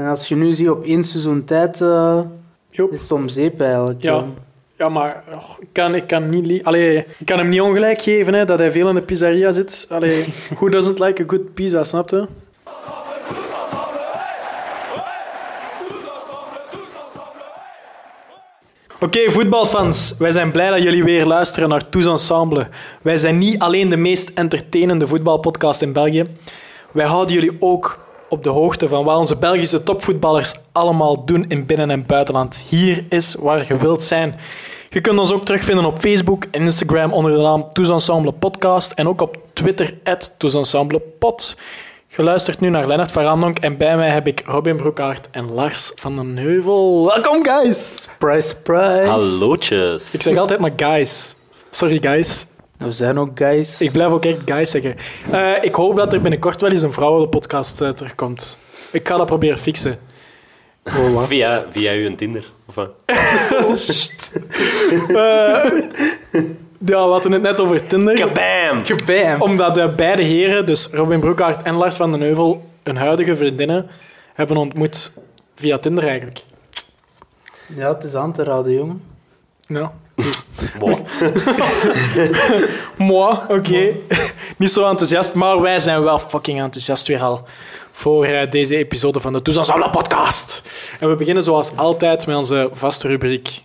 [0.00, 2.20] En als je nu ziet op één seizoen tijd, eh,
[2.70, 4.02] is het om zeep eigenlijk.
[4.02, 4.14] Ja.
[4.14, 4.24] ja.
[4.76, 8.34] Ja, maar och, ik, kan, ik, kan niet Allee, ik kan hem niet ongelijk geven
[8.34, 9.86] hè, dat hij veel in de pizzeria zit.
[9.90, 12.26] Allee, who doesn't like a good pizza, snap je?
[19.00, 20.14] Oké, voetbalfans.
[20.18, 22.66] Wij zijn blij dat jullie weer luisteren naar Tous Ensemble.
[23.02, 26.24] Wij zijn niet alleen de meest entertainende voetbalpodcast in België.
[26.92, 27.98] Wij houden jullie ook
[28.30, 32.64] op de hoogte van wat onze Belgische topvoetballers allemaal doen in binnen- en buitenland.
[32.68, 34.40] Hier is waar je wilt zijn.
[34.88, 38.92] Je kunt ons ook terugvinden op Facebook en Instagram onder de naam Tous Ensemble Podcast
[38.92, 39.94] en ook op Twitter,
[40.38, 41.56] Tous Ensemble Pod.
[42.16, 45.52] Je luistert nu naar Lennart van Randonk en bij mij heb ik Robin Broekaert en
[45.52, 47.06] Lars van den Heuvel.
[47.06, 48.02] Welkom, guys!
[48.02, 49.08] Surprise, surprise.
[49.08, 50.14] Hallootjes.
[50.14, 51.34] Ik zeg altijd maar guys.
[51.70, 52.46] Sorry, guys.
[52.80, 53.80] We zijn ook guys.
[53.80, 54.96] Ik blijf ook echt guys zeggen.
[55.30, 58.58] Eh, ik hoop dat er binnenkort wel eens een vrouwenpodcast uh, terugkomt.
[58.92, 59.98] Ik ga dat proberen fixen.
[60.84, 61.22] Oh?
[61.22, 62.52] Via, via uw Tinder?
[62.66, 62.90] Of wat?
[65.08, 65.70] Eh,
[66.86, 68.14] ja, we hadden het net over Tinder.
[68.14, 68.82] Kabam!
[69.06, 69.40] Bam.
[69.40, 73.86] Omdat uh, beide heren, dus Robin Broekhaart en Lars van den Heuvel, hun huidige vriendinnen,
[74.34, 75.12] hebben ontmoet
[75.54, 76.40] via Tinder eigenlijk.
[77.66, 79.02] Ja, het is aan te raden, jongen.
[79.66, 79.92] Ja.
[80.78, 80.98] Wow.
[83.08, 83.92] Moi, oké.
[84.56, 87.44] Niet zo enthousiast, maar wij zijn wel fucking enthousiast weer al
[87.92, 90.62] voor uh, deze episode van de Tous Ensemble podcast.
[91.00, 93.62] En we beginnen zoals altijd met onze vaste rubriek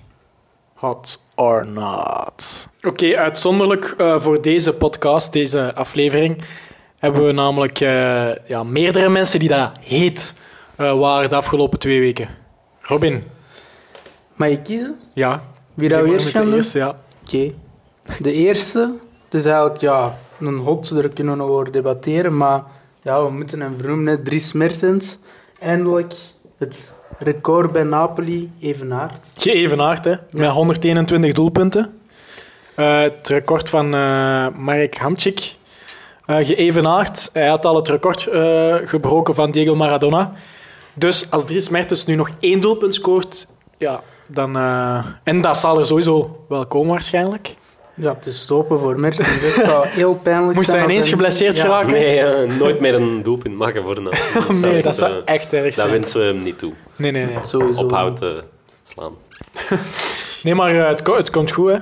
[0.74, 2.68] Hot or Not.
[2.82, 6.42] Oké, uitzonderlijk uh, voor deze podcast, deze aflevering,
[6.98, 10.34] hebben we namelijk uh, ja, meerdere mensen die dat heet
[10.76, 12.30] waren de afgelopen twee weken.
[12.82, 13.24] Robin.
[14.36, 15.00] Mag je kiezen?
[15.14, 15.42] Ja.
[15.76, 16.54] Wie dat we eerst gaan doen?
[16.54, 16.88] Eerste, ja.
[16.90, 17.36] Oké.
[17.36, 17.56] Okay.
[18.20, 22.64] De eerste, het is eigenlijk ja, een hot, daar kunnen we nog over debatteren, maar
[23.02, 24.24] ja, we moeten hem vernoemen.
[24.24, 25.18] Dries Mertens.
[25.60, 26.14] Eindelijk
[26.58, 29.28] het record bij Napoli evenaard.
[29.38, 30.16] Geëvenaard, hè.
[30.32, 32.00] Met 121 doelpunten.
[32.78, 35.56] Uh, het record van uh, Marek Hamčík.
[36.28, 37.30] Uh, geëvenaard.
[37.34, 38.30] Hij had al het record
[38.90, 40.34] gebroken van Diego Maradona.
[40.94, 43.48] Dus als Dries Mertens nu nog één doelpunt scoort,
[43.78, 44.58] ja, dan...
[44.58, 47.56] Uh, en dat zal er sowieso wel komen waarschijnlijk.
[47.96, 49.28] Ja, het is stoppen voor Mertens.
[49.42, 50.82] Dat zou heel pijnlijk Moest zijn.
[50.82, 51.64] hij ineens geblesseerd ja.
[51.64, 51.92] geraken?
[51.92, 54.10] Nee, uh, nooit meer een doelpunt maken voor een
[54.62, 55.88] Nee, dat zou uh, echt erg zijn.
[55.88, 56.74] Dat wensen we hem niet toe.
[56.96, 57.38] Nee, nee, nee.
[57.44, 57.82] Sowieso.
[57.82, 58.20] Ophoud
[58.84, 59.14] slaan.
[60.44, 61.78] nee, maar uh, het, het, komt goed, hè.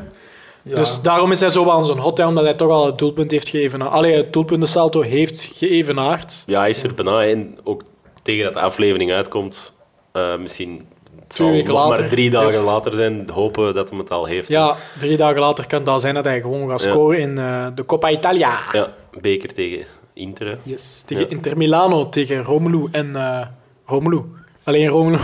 [0.61, 0.75] Ja.
[0.75, 3.31] Dus daarom is hij zo wel zo'n hot, hè, omdat hij toch al het doelpunt
[3.31, 3.91] heeft geëvenaard.
[3.91, 6.43] Allee, het doelpuntensalto heeft geëvenaard.
[6.45, 7.25] Ja, hij is er bijna.
[7.25, 7.81] En ook
[8.21, 9.73] tegen dat de aflevering uitkomt,
[10.13, 10.87] uh, misschien
[11.33, 11.99] Twee nog later.
[11.99, 12.61] maar drie dagen ja.
[12.61, 14.47] later zijn, hopen dat hij het al heeft.
[14.47, 17.23] Ja, drie dagen later kan het al zijn dat hij gewoon gaat scoren ja.
[17.23, 18.59] in uh, de Coppa Italia.
[18.71, 20.47] Ja, beker tegen Inter.
[20.47, 20.55] Hè.
[20.63, 21.29] Yes, tegen ja.
[21.29, 23.09] Inter Milano, tegen Romelu en...
[23.15, 23.41] Uh,
[23.85, 24.21] Romelu.
[24.63, 25.17] Alleen Romelu.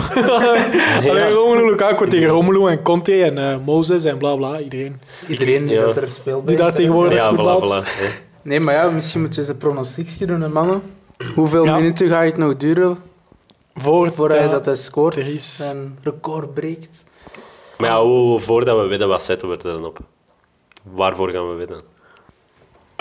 [1.09, 4.59] Alleen Romelu Lukaku tegen Romelu en Conte en uh, Moses en bla bla.
[4.59, 5.01] Iedereen.
[5.27, 6.47] Iedereen die dat er speelt.
[6.47, 7.83] Die daar tegenwoordig ja, voetbalt.
[7.83, 10.81] Voilà, voilà, nee, maar ja, misschien moeten we eens een pronostiekje doen, hè, mannen.
[11.35, 12.97] Hoeveel minuten gaat het nog duren
[13.75, 15.59] voor voordat hij dat hij scoort is...
[15.59, 17.03] en record breekt.
[17.77, 19.99] Maar ja, hoe, voordat we wedden, wat zetten we er dan op?
[20.83, 21.81] Waarvoor gaan we wedden?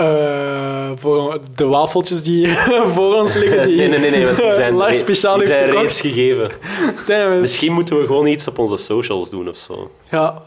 [0.00, 2.54] Uh, voor de wafeltjes die
[2.94, 3.66] voor ons liggen.
[3.66, 5.82] Die nee, nee, nee, nee want die zijn, Lars speciaal die zijn gekocht.
[5.82, 6.50] reeds gegeven.
[7.06, 9.90] Damn, Misschien moeten we gewoon iets op onze socials doen of zo.
[10.10, 10.42] Ja,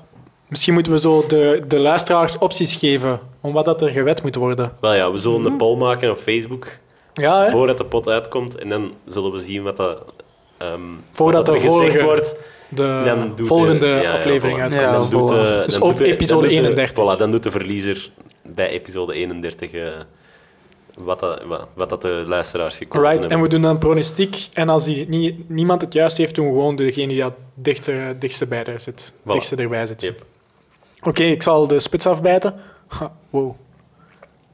[0.48, 4.36] misschien moeten we zo de, de luisteraars opties geven om wat dat er gewet moet
[4.36, 4.74] worden.
[4.82, 6.68] Wel ja, we zullen een poll maken op Facebook.
[7.14, 7.50] Ja, hè?
[7.50, 8.56] Voordat de pot uitkomt.
[8.56, 10.04] En dan zullen we zien wat dat,
[10.62, 12.36] um, Voordat wat de er gezegd vorige, wordt.
[12.70, 14.84] de dan doet volgende de, ja, aflevering ja, uitkomt.
[14.84, 17.16] Ja, dan doet de, Dus dan op doet de, episode dan doet de, 31.
[17.16, 18.12] Voilà, dan doet de verliezer
[18.42, 19.90] bij episode 31 uh,
[20.96, 23.38] wat, dat, wat, wat dat de luisteraars gekozen Right, hebben.
[23.38, 24.48] en we doen dan pronostiek.
[24.54, 28.20] En als die, nie, niemand het juist heeft, doen we gewoon degene die dat dichter,
[28.20, 29.12] dichtste bij er zit.
[29.12, 29.24] Voilà.
[29.24, 30.02] Dichtste erbij zit.
[30.02, 30.24] Yep.
[31.00, 32.54] Oké, okay, ik zal de spits afbijten.
[32.88, 33.56] Ha, wow.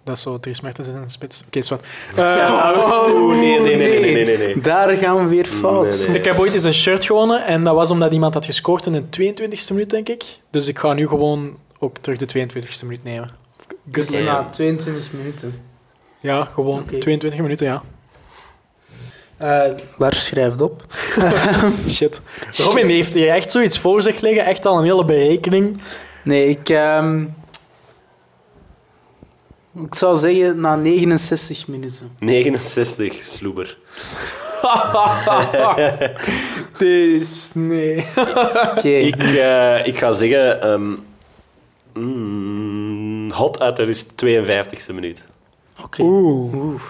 [0.07, 1.43] Dat is zo Dries Mertens in een spits.
[1.47, 4.61] Oké, okay, uh, ja, oh, nee, nee, nee, nee, nee, nee, nee.
[4.61, 5.97] Daar gaan we weer fout.
[5.97, 6.17] Nee, nee.
[6.17, 8.91] Ik heb ooit eens een shirt gewonnen en dat was omdat iemand had gescoord in
[8.91, 10.23] de 22e minuut, denk ik.
[10.51, 13.29] Dus ik ga nu gewoon ook terug de 22e minuut nemen.
[13.83, 14.19] Dus Ja.
[14.23, 15.61] na 22 minuten.
[16.19, 16.97] Ja, gewoon Oké.
[16.97, 17.81] 22 minuten, ja.
[19.37, 20.85] Eh, Lars schrijft op.
[21.87, 22.21] Shit.
[22.57, 25.81] Robin heeft hier echt zoiets voor zich liggen, echt al een hele berekening.
[26.23, 26.69] Nee, ik...
[26.69, 27.25] ehm,
[29.85, 32.11] ik zou zeggen na 69 minuten.
[32.19, 33.77] 69, sloeber.
[36.77, 38.05] Dus, nee.
[38.75, 38.87] Oké.
[38.89, 40.67] Ik, uh, ik ga zeggen...
[40.69, 40.99] Um,
[41.93, 45.25] mm, hot uit de rust, 52e minuut.
[45.83, 46.01] Oké.
[46.01, 46.53] Oeh.
[46.53, 46.81] Oeh.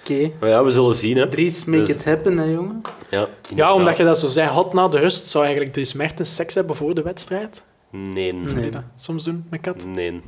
[0.00, 0.30] Oké.
[0.40, 1.16] Maar ja, we zullen zien.
[1.16, 1.28] Hè.
[1.28, 2.82] Dries, make Dus- it happen, hè, jongen.
[3.10, 6.34] Ja, Ja, omdat je dat zo zei, hot na de rust, zou eigenlijk Dries Mertens
[6.34, 7.62] seks hebben voor de wedstrijd?
[7.90, 8.32] Nee.
[8.32, 8.48] Nee.
[8.48, 9.84] Zou je dat soms doen met kat?
[9.84, 10.20] Nee.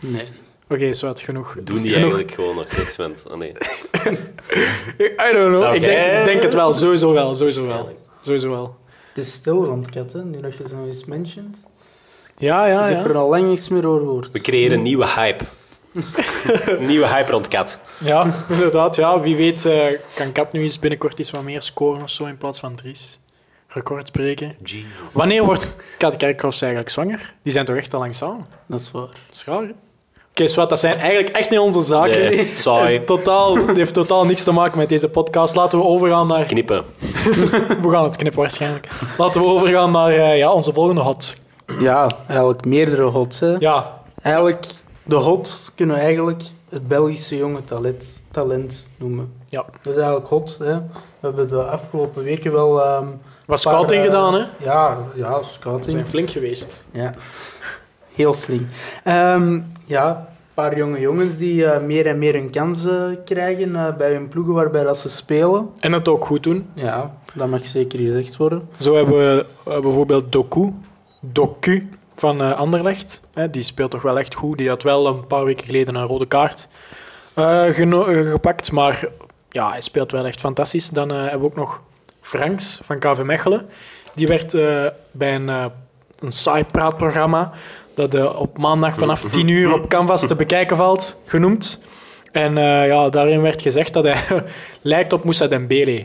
[0.00, 0.24] Nee.
[0.68, 1.56] Oké, is wat genoeg.
[1.62, 1.92] Doen die genoeg.
[1.94, 2.98] eigenlijk gewoon nog seks?
[2.98, 3.52] Oh, nee.
[5.28, 5.74] I don't know.
[5.74, 7.98] Ik denk, ik denk het wel, sowieso wel, sowieso wel.
[8.22, 8.76] Sowieso wel.
[9.08, 11.56] Het is stil rond kat, hè, nu dat je zo eens mentioned.
[12.38, 14.32] Ja, ja, Ik heb er al lang niks meer over gehoord.
[14.32, 15.44] We creëren een nieuwe hype.
[16.66, 17.78] Een nieuwe hype rond Kat.
[17.98, 18.96] Ja, inderdaad.
[18.96, 22.24] Ja, wie weet eh, kan Kat nu eens binnenkort iets wat meer scoren of zo
[22.24, 23.18] in plaats van Dries.
[23.68, 24.56] Record breken.
[24.62, 25.12] Jesus.
[25.12, 27.34] Wanneer wordt Kat Kerkhoffs eigenlijk zwanger?
[27.42, 28.46] Die zijn toch echt al lang samen?
[28.66, 29.08] Dat is waar.
[29.46, 29.74] Dat
[30.40, 32.20] Oké, Swat, dat zijn eigenlijk echt niet onze zaken.
[32.20, 32.96] Nee, saai.
[32.96, 35.54] En Totaal, het heeft totaal niks te maken met deze podcast.
[35.54, 36.44] Laten we overgaan naar...
[36.44, 36.84] Knippen.
[37.82, 38.88] We gaan het knippen waarschijnlijk.
[39.18, 41.34] Laten we overgaan naar eh, ja, onze volgende hot.
[41.80, 43.40] Ja, eigenlijk meerdere hots.
[43.40, 43.54] Hè.
[43.58, 44.66] Ja, Eigenlijk,
[45.02, 49.32] de hot kunnen we eigenlijk het Belgische jonge talent, talent noemen.
[49.48, 49.64] ja.
[49.82, 50.56] Dat is eigenlijk hot.
[50.58, 50.74] Hè.
[50.74, 50.82] We
[51.20, 52.82] hebben de afgelopen weken wel...
[52.84, 53.06] ehm,
[53.46, 54.44] Was paar, scouting eh, gedaan, hè?
[54.58, 55.96] Ja, ja, We scouting.
[55.96, 56.84] zijn flink geweest.
[56.92, 57.14] Ja,
[58.16, 58.68] heel flink.
[59.04, 63.76] Ehm, ja, een paar jonge jongens die eh, meer en meer een kans eh, krijgen
[63.76, 65.70] eh, bij hun ploegen waarbij dat ze spelen.
[65.80, 66.70] En het ook goed doen.
[66.74, 68.68] Ja, dat mag zeker gezegd worden.
[68.78, 70.72] Zo hebben we bijvoorbeeld Doku,
[71.20, 73.22] Doku van Anderlecht.
[73.34, 74.58] Hè, die speelt toch wel echt goed.
[74.58, 76.68] Die had wel een paar weken geleden een rode kaart
[77.34, 78.72] gepakt.
[78.72, 79.08] Maar
[79.50, 80.88] ja, hij speelt wel echt fantastisch.
[80.88, 81.80] Dan hebben we ook nog
[82.20, 83.66] Franks van KV Mechelen.
[84.14, 84.52] Die werd
[85.10, 85.48] bij een,
[86.18, 87.52] een saai praatprogramma
[87.96, 91.82] dat eh, op maandag vanaf 10 uur op Canvas te bekijken valt, genoemd.
[92.32, 94.16] En eh, ja, daarin werd gezegd dat hij
[94.82, 96.04] lijkt op Moussa Dembele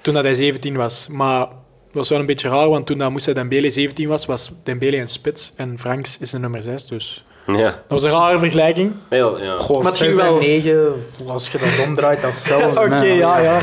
[0.00, 1.08] toen dat hij 17 was.
[1.10, 1.48] Maar dat
[1.92, 5.08] was wel een beetje raar, want toen dat Moussa Dembele 17 was, was Dembele een
[5.08, 6.86] spits en Franks is de nummer 6.
[6.86, 7.62] Dus Ja.
[7.62, 8.92] dat was een rare vergelijking.
[9.08, 9.54] Heel, ja.
[9.56, 10.92] Goh, Maar het ging wel- negen,
[11.26, 12.80] als je dat omdraait, dat is hetzelfde.
[12.84, 13.58] Oké, ja, ja.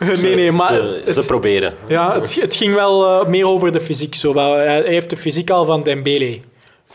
[0.22, 1.74] Nee, nee, maar Ze, ze het, proberen.
[1.88, 4.14] ja, het, het ging wel eh, meer over de fysiek.
[4.14, 4.34] Zo.
[4.36, 6.38] hij heeft de fysiek al van Dembele,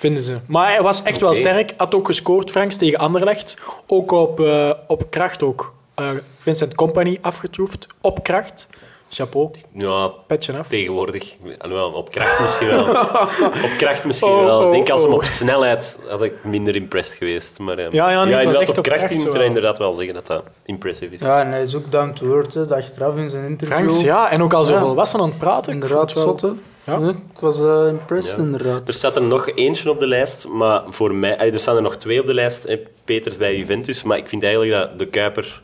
[0.01, 0.38] vinden ze.
[0.45, 1.74] Maar hij was echt wel sterk.
[1.77, 3.56] Had ook gescoord, Franks, tegen Anderlecht.
[3.88, 5.74] Ook op, eh, op kracht ook.
[5.95, 6.06] Eh,
[6.39, 7.88] Vincent Company afgetroefd.
[8.01, 8.68] Op kracht.
[9.13, 10.68] Chapeau, Ja, petje af.
[10.68, 11.36] tegenwoordig.
[11.57, 12.89] alhoewel, op kracht misschien wel.
[13.68, 14.59] op kracht misschien Oh, wel.
[14.59, 15.15] oh, Ik denk als hem oh.
[15.18, 17.59] op snelheid had ik minder impressed geweest.
[17.59, 19.42] Maar, eh, Ja, ja, inderdaad, echt op kracht kracht moet je wel.
[19.42, 21.19] inderdaad wel zeggen dat dat impressive is.
[21.19, 23.77] Ja, en hij is ook down to earth, hè, dat achteraf in zijn interview.
[23.77, 24.30] Franks, ja.
[24.30, 24.80] En ook al zo Ja.
[24.80, 25.74] volwassen aan het praten.
[25.74, 26.54] Inderdaad, wel- zotte.
[26.99, 27.05] Ja.
[27.05, 28.43] Ja, ik was eh, impressed, Ja.
[28.43, 28.88] inderdaad.
[28.88, 31.38] Er staat er nog eentje op de lijst, maar voor mij...
[31.38, 32.63] allee, Er staan er nog twee op de lijst.
[32.63, 34.03] hè, Peters bij Juventus.
[34.03, 35.61] Maar ik vind eigenlijk dat de Kuiper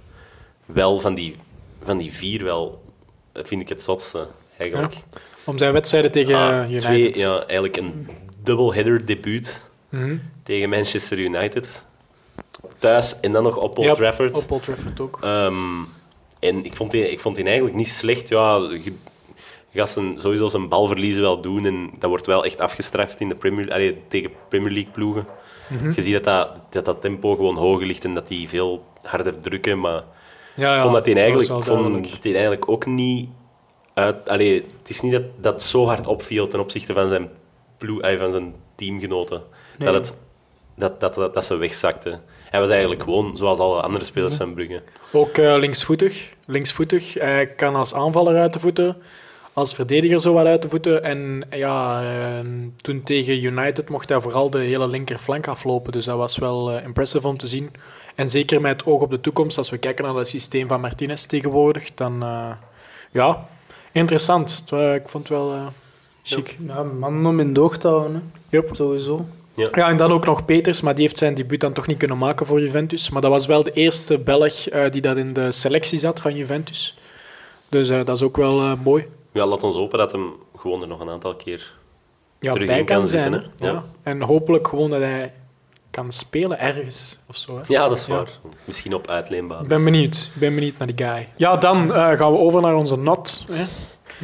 [0.66, 1.36] wel van die,
[1.84, 2.82] van die vier wel...
[3.34, 4.28] Vind ik het zotste,
[4.58, 4.94] eigenlijk.
[5.46, 6.80] Om zijn wedstrijden tegen Ah, United.
[6.82, 8.08] twee, ja, eigenlijk een
[8.44, 10.18] double-header debuut Mhm.
[10.44, 11.86] tegen Manchester United.
[12.76, 14.36] Thuis en dan nog op Old Ja, Trafford.
[14.44, 15.18] Op Old Trafford ook.
[15.22, 15.56] Ehm,
[16.40, 18.30] en ik vond, die, ik vond die eigenlijk niet slecht.
[18.30, 18.60] Ja,
[19.78, 21.66] gaat zijn, sowieso zijn balverliezen wel doen.
[21.66, 25.28] En dat wordt wel echt afgestraft in de Premier, allee, tegen Premier League ploegen.
[25.70, 25.92] Mhm.
[25.96, 29.40] Je ziet dat dat, dat dat tempo gewoon hoger ligt en dat die veel harder
[29.42, 29.80] drukken.
[29.80, 30.04] Maar
[30.56, 33.30] Ja, ja, ik vond dat was eigenlijk, vond dat eigenlijk ook niet
[33.94, 34.30] uit...
[34.30, 37.30] Allee, het is niet dat dat zo hard opviel ten opzichte van zijn,
[37.78, 39.42] ploeg, allee, van zijn teamgenoten.
[39.78, 39.92] Nee.
[39.92, 40.18] Dat, het,
[40.76, 42.20] dat, dat, dat, dat ze wegzakte.
[42.50, 44.44] Hij was eigenlijk gewoon zoals alle andere spelers Mhm.
[44.44, 44.82] van Brugge.
[45.12, 46.30] Ook eh, linksvoetig.
[46.46, 47.14] Linksvoetig.
[47.14, 48.98] Hij kan als aanvaller uit de voeten,
[49.58, 51.04] als verdediger zo wel uit de voeten.
[51.04, 52.46] En ja, eh,
[52.82, 55.92] toen tegen United mocht hij vooral de hele linkerflank aflopen.
[55.92, 57.72] Dus dat was wel eh, impressive om te zien.
[58.16, 60.82] En zeker met het oog op de toekomst, als we kijken naar het systeem van
[60.82, 62.52] Martinez tegenwoordig, dan eh,
[63.12, 63.48] ja,
[63.92, 64.64] interessant.
[64.72, 65.68] Ik vond het wel eh
[66.24, 66.58] chic.
[66.68, 68.32] Ja, man om in de oog te houden,
[68.72, 69.26] sowieso.
[69.54, 72.18] Ja, en dan ook nog Peters, maar die heeft zijn debuut dan toch niet kunnen
[72.18, 73.10] maken voor Juventus.
[73.10, 76.36] Maar dat was wel de eerste Belg eh, die dat in de selectie zat van
[76.36, 76.98] Juventus.
[77.70, 79.06] Dus eh, dat is ook wel mooi.
[79.32, 81.74] Ja, laat ons hopen dat hem gewoon er nog een aantal keer...
[82.40, 83.24] Ja, Terug bij in kan zijn.
[83.24, 83.66] zitten, hè.
[83.66, 83.72] hè?
[83.72, 83.74] Ja.
[83.74, 83.84] Ja.
[84.04, 85.34] En hopelijk gewoon dat hij
[85.92, 87.56] kan spelen ergens of zo.
[87.58, 87.62] Hè.
[87.68, 88.16] Ja, dat is Ja.
[88.16, 88.30] waar.
[88.66, 89.64] Misschien op uitleenbasis.
[89.64, 90.30] Ik ben benieuwd.
[90.34, 91.28] Ik ben benieuwd naar die guy.
[91.36, 93.46] Ja, dan eh, gaan we over naar onze not.
[93.52, 93.64] Hè.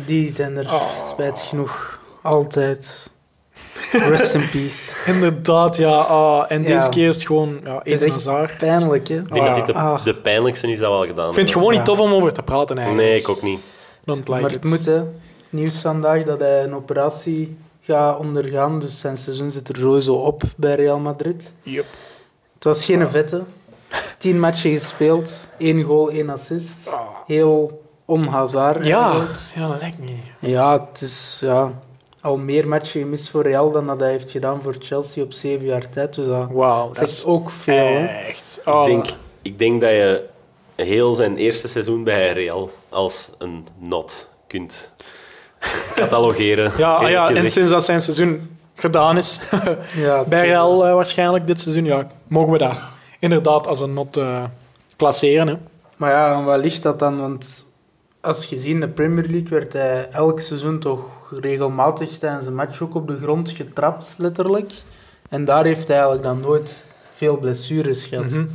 [0.06, 1.08] Die zijn er Oh.
[1.10, 3.12] spijtig genoeg altijd.
[3.92, 4.92] Rest in peace.
[5.14, 5.90] Inderdaad, ja.
[5.92, 6.90] ah, en deze Ja.
[6.90, 8.58] keer is het gewoon ja, Het is echt Hazard.
[8.58, 9.18] pijnlijk, hè?
[9.20, 10.04] Ik denk dat dit de, Ah.
[10.06, 12.34] de pijnlijkste is dat we al gedaan Ik vind het gewoon niet tof om over
[12.34, 13.08] te praten eigenlijk.
[13.08, 13.60] Nee, ik ook niet.
[14.04, 14.56] Don't like maar it.
[14.56, 15.04] het moet, hè.
[15.50, 20.44] Nieuws vandaag dat hij een operatie gaat ondergaan, dus zijn seizoen zit er sowieso op
[20.56, 21.52] bij Real Madrid.
[21.64, 21.86] Yep.
[22.54, 23.42] Het was geen vette.
[24.18, 26.90] Tien matchen gespeeld, één goal, één assist.
[27.28, 29.40] Heel onhazaar Ja, eigenlijk.
[29.56, 30.18] ja, dat lijkt niet.
[30.40, 31.72] Ja, het is ja,
[32.22, 35.66] al meer matchen gemist voor Real dan dat hij heeft gedaan voor Chelsea op zeven
[35.66, 36.16] jaar tijd.
[36.16, 37.76] Dus dat Wauw, dat is ook veel.
[37.76, 38.06] hè.
[38.06, 38.62] echt...
[38.66, 38.82] Oh.
[38.82, 39.06] Ik, denk,
[39.42, 40.24] ik denk dat je
[40.76, 44.92] heel zijn eerste seizoen bij Real als een not kunt
[45.96, 46.72] catalogeren.
[46.78, 49.40] Ja, ah ja en sinds dat zijn seizoen gedaan is,
[49.96, 52.78] Ja, bij Real eh, waarschijnlijk dit seizoen, ja, mogen we dat
[53.20, 54.44] inderdaad als een not eh,
[54.96, 55.48] klasseren.
[55.48, 55.56] Hè.
[55.98, 57.20] Maar ja, en wat ligt dat dan?
[57.20, 57.66] Want
[58.22, 62.56] als je ziet in de Premier League werd hij elk seizoen toch regelmatig tijdens een
[62.56, 64.72] match ook op de grond getrapt, letterlijk.
[65.30, 68.30] En daar heeft hij eigenlijk dan nooit veel blessures gehad.
[68.30, 68.46] Mhm.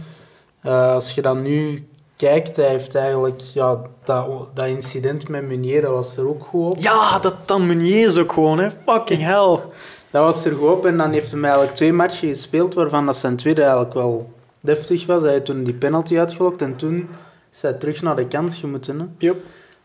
[0.60, 5.82] Eh, als je dan nu kijkt, hij heeft eigenlijk ja, dat, dat incident met Meunier,
[5.82, 6.78] dat was er ook goed op.
[6.78, 8.68] Ja, dat dan Meunier is ook gewoon, hè.
[8.86, 9.58] Fucking hell.
[10.10, 13.16] Dat was er goed op en dan heeft hij eigenlijk twee matchen gespeeld, waarvan dat
[13.16, 15.22] zijn tweede eigenlijk wel deftig was.
[15.22, 17.08] Hij had toen die penalty uitgelokt en toen
[17.52, 18.98] is hij terug naar de kant gemoeten.
[18.98, 19.06] Hè.
[19.18, 19.36] Yep.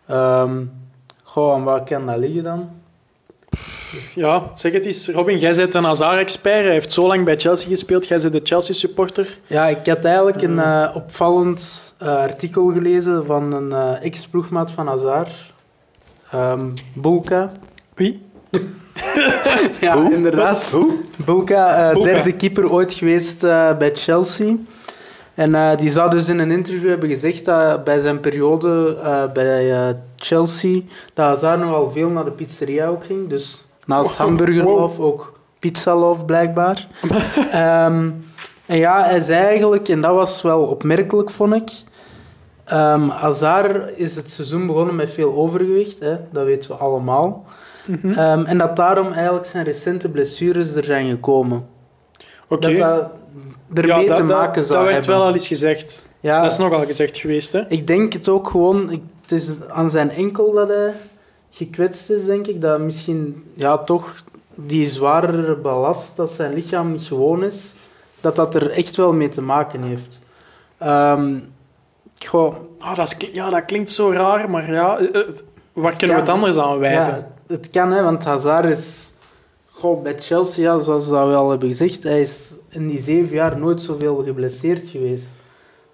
[0.05, 0.61] Ehm
[1.23, 2.69] goh, en waar kan dat liggen dan?
[4.15, 5.09] Ja, zeg het eens.
[5.09, 6.63] Robin, jij bent een Hazard-expert.
[6.63, 8.07] Hij heeft zo lang bij Chelsea gespeeld.
[8.07, 9.37] Jij bent de Chelsea-supporter.
[9.47, 14.87] Ja, ik had eigenlijk een eh, opvallend eh, artikel gelezen van een eh, ex-ploegmaat van
[14.87, 15.29] Hazard,
[16.31, 17.51] Ehm Bulka.
[17.95, 18.21] Wie?
[19.81, 20.71] Ja, inderdaad.
[20.71, 20.93] Hoe?
[21.25, 22.11] Bulka, eh, Bulka.
[22.11, 24.55] derde keeper ooit geweest eh, bij Chelsea.
[25.33, 29.31] En eh, die zou dus in een interview hebben gezegd dat bij zijn periode eh,
[29.33, 30.81] bij eh, Chelsea,
[31.13, 33.29] dat Hazard nogal veel naar de pizzeria ook ging.
[33.29, 34.17] Dus naast Wow.
[34.17, 36.87] hamburgerloof ook pizzaloof blijkbaar.
[37.51, 38.09] Ehm,
[38.65, 41.69] en ja, hij zei eigenlijk, en dat was wel opmerkelijk vond ik,
[42.65, 47.45] Ehm Hazard is het seizoen begonnen met veel overgewicht, hè, dat weten we allemaal.
[47.85, 48.11] Mhm.
[48.11, 51.65] Ehm, en dat daarom eigenlijk zijn recente blessures er zijn gekomen.
[52.61, 53.09] Dat dat
[53.73, 55.15] ermee Ja, te maken zou dat werd hebben.
[55.19, 56.07] wel al eens gezegd.
[56.19, 57.61] ja, Dat is nogal gezegd geweest, hè.
[57.69, 58.91] Ik denk het ook gewoon...
[58.91, 60.93] Ik, het is aan zijn enkel dat hij
[61.51, 62.61] gekwetst is, denk ik.
[62.61, 64.15] Dat misschien ja, toch
[64.55, 67.73] die zwaardere ballast dat zijn lichaam niet gewoon is,
[68.21, 70.19] dat dat er echt wel mee te maken heeft.
[70.77, 71.35] Ehm,
[72.25, 75.27] goh, Ah, dat is, ja, dat klinkt zo raar, maar ja, eh, eh,
[75.73, 77.13] waar kunnen we het anders aan wijten?
[77.13, 79.12] Ja, het kan, hè, want Hazard is...
[79.83, 83.57] Goh, bij Chelsea, ja, zoals we al hebben gezegd, hij is in die zeven jaar
[83.57, 85.27] nooit zoveel geblesseerd geweest.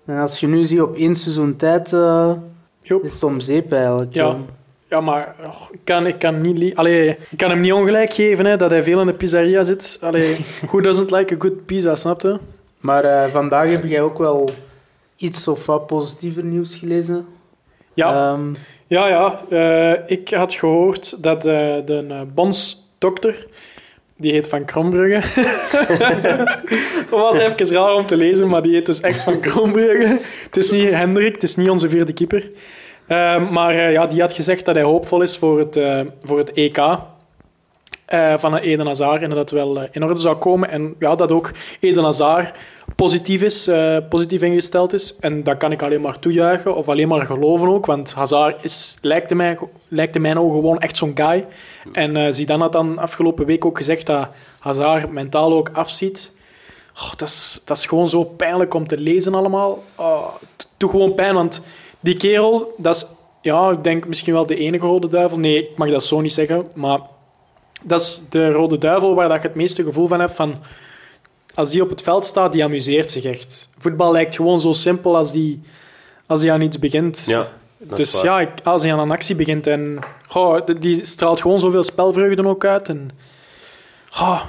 [0.05, 2.33] En als je nu ziet op één seizoen tijd, eh,
[2.81, 4.13] is het om zeep eigenlijk.
[4.13, 4.37] Ja.
[4.89, 8.45] Ja, maar oh, ik, kan, ik, kan niet, Allee, ik kan hem niet ongelijk geven
[8.45, 9.99] hè, dat hij veel in de pizzeria zit.
[10.01, 12.39] Allee, who doesn't like a good pizza, snap je?
[12.79, 14.49] Maar eh, vandaag heb jij ook wel
[15.15, 17.25] iets of wat positiever nieuws gelezen.
[17.93, 18.53] Ja, Ehm,
[18.87, 19.39] ja, ja.
[19.49, 23.47] eh, ik had gehoord dat eh, de uh, bondsdokter,
[24.19, 25.43] die heet Van Krombrugge.
[27.09, 30.19] Dat was even raar om te lezen, maar die heet dus echt Van Krombrugge.
[30.43, 32.47] Het is niet Hendrik, het is niet onze vierde keeper.
[33.07, 36.37] Ehm, maar eh, ja, die had gezegd dat hij hoopvol is voor het, eh, voor
[36.37, 36.77] het EK.
[38.09, 40.69] Eh, van Eden Hazard en dat het wel eh, in orde zou komen.
[40.69, 42.55] En ja, dat ook Eden Hazard
[42.95, 45.15] positief is, eh, positief ingesteld is.
[45.19, 47.85] En dat kan ik alleen maar toejuichen of alleen maar geloven ook.
[47.85, 51.45] Want Hazard is, lijkt, in mij, lijkt in mijn ogen gewoon echt zo'n guy.
[51.91, 54.27] En eh Zidane had dan afgelopen week ook gezegd dat
[54.59, 56.31] Hazard mentaal ook afziet.
[56.95, 59.83] Oh, dat, is, dat is gewoon zo pijnlijk om te lezen allemaal.
[59.95, 60.27] Oh,
[60.77, 61.61] doet gewoon pijn, want
[61.99, 63.05] die kerel, dat is,
[63.41, 65.39] ja, ik denk misschien wel de enige rode duivel.
[65.39, 66.99] Nee, ik mag dat zo niet zeggen, maar
[67.81, 70.55] dat is de rode duivel waar dat je het meeste gevoel van hebt van...
[71.53, 73.69] Als die op het veld staat, die amuseert zich echt.
[73.77, 75.61] Voetbal lijkt gewoon zo simpel als die,
[76.25, 77.23] als die aan iets begint.
[77.27, 79.99] Ja, dus ja, als hij aan een actie begint en...
[80.27, 82.89] Goh, die- straalt gewoon zoveel spelvreugde ook uit.
[82.89, 83.09] En,
[84.09, 84.41] goh,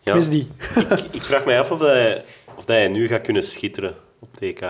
[0.00, 0.14] Ja.
[0.14, 0.50] mis die.
[0.90, 2.24] Ik, ik vraag mij af of, hij,
[2.56, 4.60] of dat hij nu gaat kunnen schitteren op TK.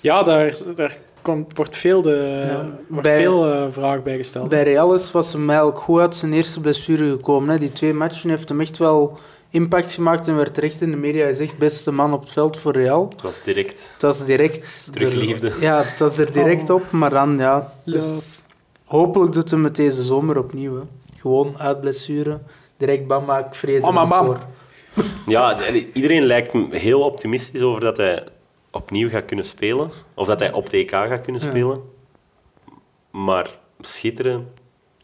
[0.00, 0.96] Ja, daar, daar
[1.32, 4.48] komt, wordt veel, de, Ja, wordt bij- veel eh, vraag bij gesteld.
[4.48, 7.48] bij Real is- was hem eigenlijk goed uit zijn eerste blessure gekomen.
[7.48, 7.58] Hè.
[7.58, 9.18] Die twee matchen heeft hem echt wel
[9.50, 12.72] impact gemaakt en werd terecht in de media gezegd beste man op het veld voor
[12.72, 13.08] Real.
[13.12, 13.90] Het was direct.
[13.92, 14.88] Het was direct...
[14.92, 15.52] Terug er- liefde.
[15.60, 17.72] Ja, het was er direct op, maar dan ja...
[17.84, 18.04] Dus
[18.84, 20.74] hopelijk doet hij het deze zomer opnieuw.
[20.74, 20.82] Hè.
[21.20, 22.38] Gewoon uit blessure.
[22.76, 24.24] Direct bam, maar ik vrees bam, bam.
[24.26, 24.38] voor.
[25.26, 25.56] Ja,
[25.92, 28.24] iedereen lijkt me heel optimistisch over dat hij
[28.70, 29.90] opnieuw gaat kunnen spelen.
[30.14, 31.80] Of dat hij op TK gaat kunnen spelen.
[33.10, 34.48] Maar schitteren...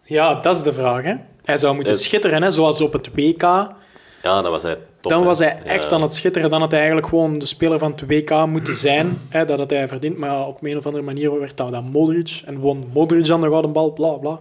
[0.03, 1.03] Ja, dat is de vraag.
[1.03, 1.15] Hè.
[1.45, 3.43] Hij zou moeten Het- schitteren, hè, zoals op het WK.
[3.43, 5.11] Ja, dan was hij top.
[5.13, 6.51] dan was hij echt aan het schitteren.
[6.51, 9.19] Dan had hij eigenlijk gewoon de speler van het WK moeten zijn.
[9.29, 10.17] Hè, dat had hij verdiend.
[10.19, 12.43] Maar ja, op een of andere manier werd dat dan Modric.
[12.45, 14.39] En won Modric aan de gouden bal, bla bla.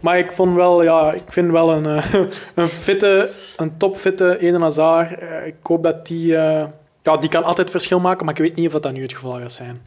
[0.00, 2.14] Maar ik vond wel, ja, ik vind wel een, eh,
[2.54, 5.18] een fitte, een topfitte Eden Hazard.
[5.18, 6.36] Eh, ik hoop dat die...
[6.36, 6.64] eh,
[7.02, 9.38] ja, die kan altijd verschil maken, maar ik weet niet of dat nu het geval
[9.38, 9.82] gaat zijn.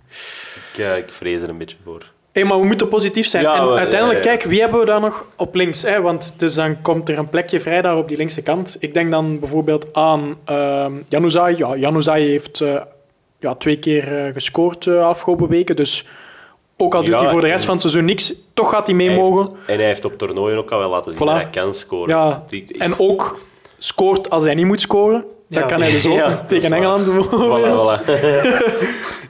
[0.73, 2.11] Ik, eh, ik vrees er een beetje voor.
[2.31, 3.43] Hé, maar we moeten positief zijn.
[3.43, 4.37] Ja, en we- uiteindelijk, ja, ja.
[4.37, 5.81] kijk, wie hebben we dan nog op links?
[5.81, 6.01] Hè?
[6.01, 8.77] Want dus dan komt er een plekje vrij daar op die linkse kant.
[8.79, 11.55] Ik denk dan bijvoorbeeld aan ehm Januzaj.
[11.57, 12.61] Ja, Januzaj heeft...
[12.61, 12.81] eh,
[13.39, 15.75] ja, twee keer eh, gescoord de afgelopen weken.
[15.75, 16.05] Dus
[16.77, 19.09] ook al doet hij voor de rest van het seizoen niks, toch gaat hij mee
[19.09, 19.45] Hij mogen.
[19.45, 21.25] heeft- en hij heeft op toernooien ook al wel laten zien Voilà.
[21.31, 22.09] dat hij kan scoren.
[22.15, 22.45] Ja,
[22.77, 23.39] en ook
[23.77, 25.25] scoort als hij niet moet scoren.
[25.55, 25.75] Dat Ja.
[25.75, 26.73] kan hij dus ook Ja, tegen.
[26.73, 27.05] Engeland.
[27.13, 27.99] Bijvoorbeeld.
[27.99, 28.03] voilà.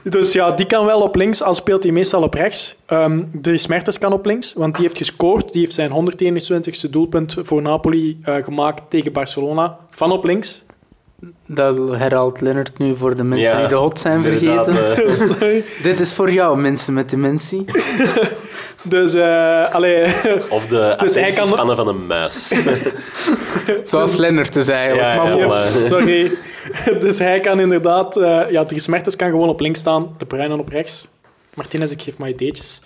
[0.02, 2.76] Dus ja, die kan wel op links, al speelt hij meestal op rechts.
[2.86, 5.52] Ehm Dries Mertens kan op links, want die heeft gescoord.
[5.52, 9.76] Die heeft zijn 121ste doelpunt voor Napoli eh, gemaakt tegen Barcelona.
[9.90, 10.64] Van op links.
[11.46, 14.76] Dat herhaalt Lennart nu voor de mensen Ja, die de hot zijn vergeten.
[15.40, 17.64] eh, Dit is voor jou, mensen met dementie.
[18.82, 20.04] Dus, eh allee,
[20.50, 22.52] of de Dus hij kan- attentiespannen van een muis.
[23.84, 25.38] Zoals Lennart dus eigenlijk.
[25.38, 26.32] Ja, maar ja, sorry.
[27.00, 28.16] Dus hij kan inderdaad...
[28.16, 31.08] eh ja, Dries Mertens kan gewoon op links staan, De Bruyne op rechts.
[31.54, 32.82] Martinez, ik geef maar ideetjes.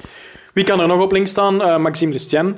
[0.52, 1.62] Wie kan er nog op links staan?
[1.62, 2.54] Eh, Maxime Lestienne.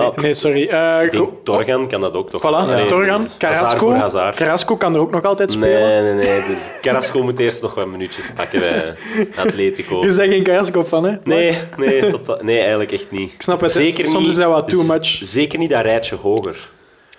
[0.00, 0.68] Ja, Nee, sorry.
[0.68, 2.40] Eh, ik denk Torgan kan dat ook toch?
[2.40, 3.28] Voilà, Torgan.
[3.38, 3.92] Carrasco.
[3.92, 4.36] Hazard.
[4.36, 5.80] Carrasco kan er ook nog altijd spelen.
[6.04, 6.42] Nee, nee, nee.
[6.46, 8.94] Dus Carrasco moet eerst nog wat minuutjes pakken bij
[9.36, 10.02] Atletico.
[10.02, 11.16] Je zegt geen Carrasco van, hè?
[11.24, 13.32] Nee, nee, totaal- nee, eigenlijk echt niet.
[13.32, 13.70] Ik snap het.
[13.72, 15.06] Zeker Soms niet, is dat wat too much.
[15.22, 16.70] Zeker niet dat rijtje hoger.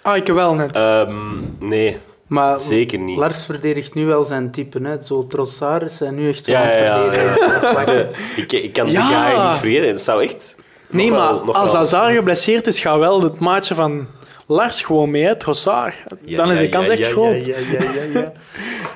[0.01, 0.75] Ah, ik wel net.
[0.75, 1.15] Ehm,
[1.60, 3.17] nee, Maar zeker niet.
[3.17, 4.79] Lars verdedigt nu wel zijn type.
[4.84, 5.03] Hè.
[5.03, 7.12] Zo Trossard is hij nu echt zo Ja, aan het ja, ja.
[7.12, 8.10] verdedigen.
[8.44, 9.08] Ik, ik kan Ja.
[9.08, 9.88] die guy niet vergeten.
[9.88, 10.58] Het zou echt...
[10.89, 14.08] nee, nog wel- maar nog als wel- Hazard geblesseerd is, gaat wel het maatje van
[14.48, 15.36] Lars gewoon mee, hè?
[15.36, 15.96] Trossard.
[16.25, 17.46] Ja, Dan is ja, de kans ja, echt ja, groot.
[17.46, 18.12] Ja, ja, ja, ja.
[18.22, 18.34] Daar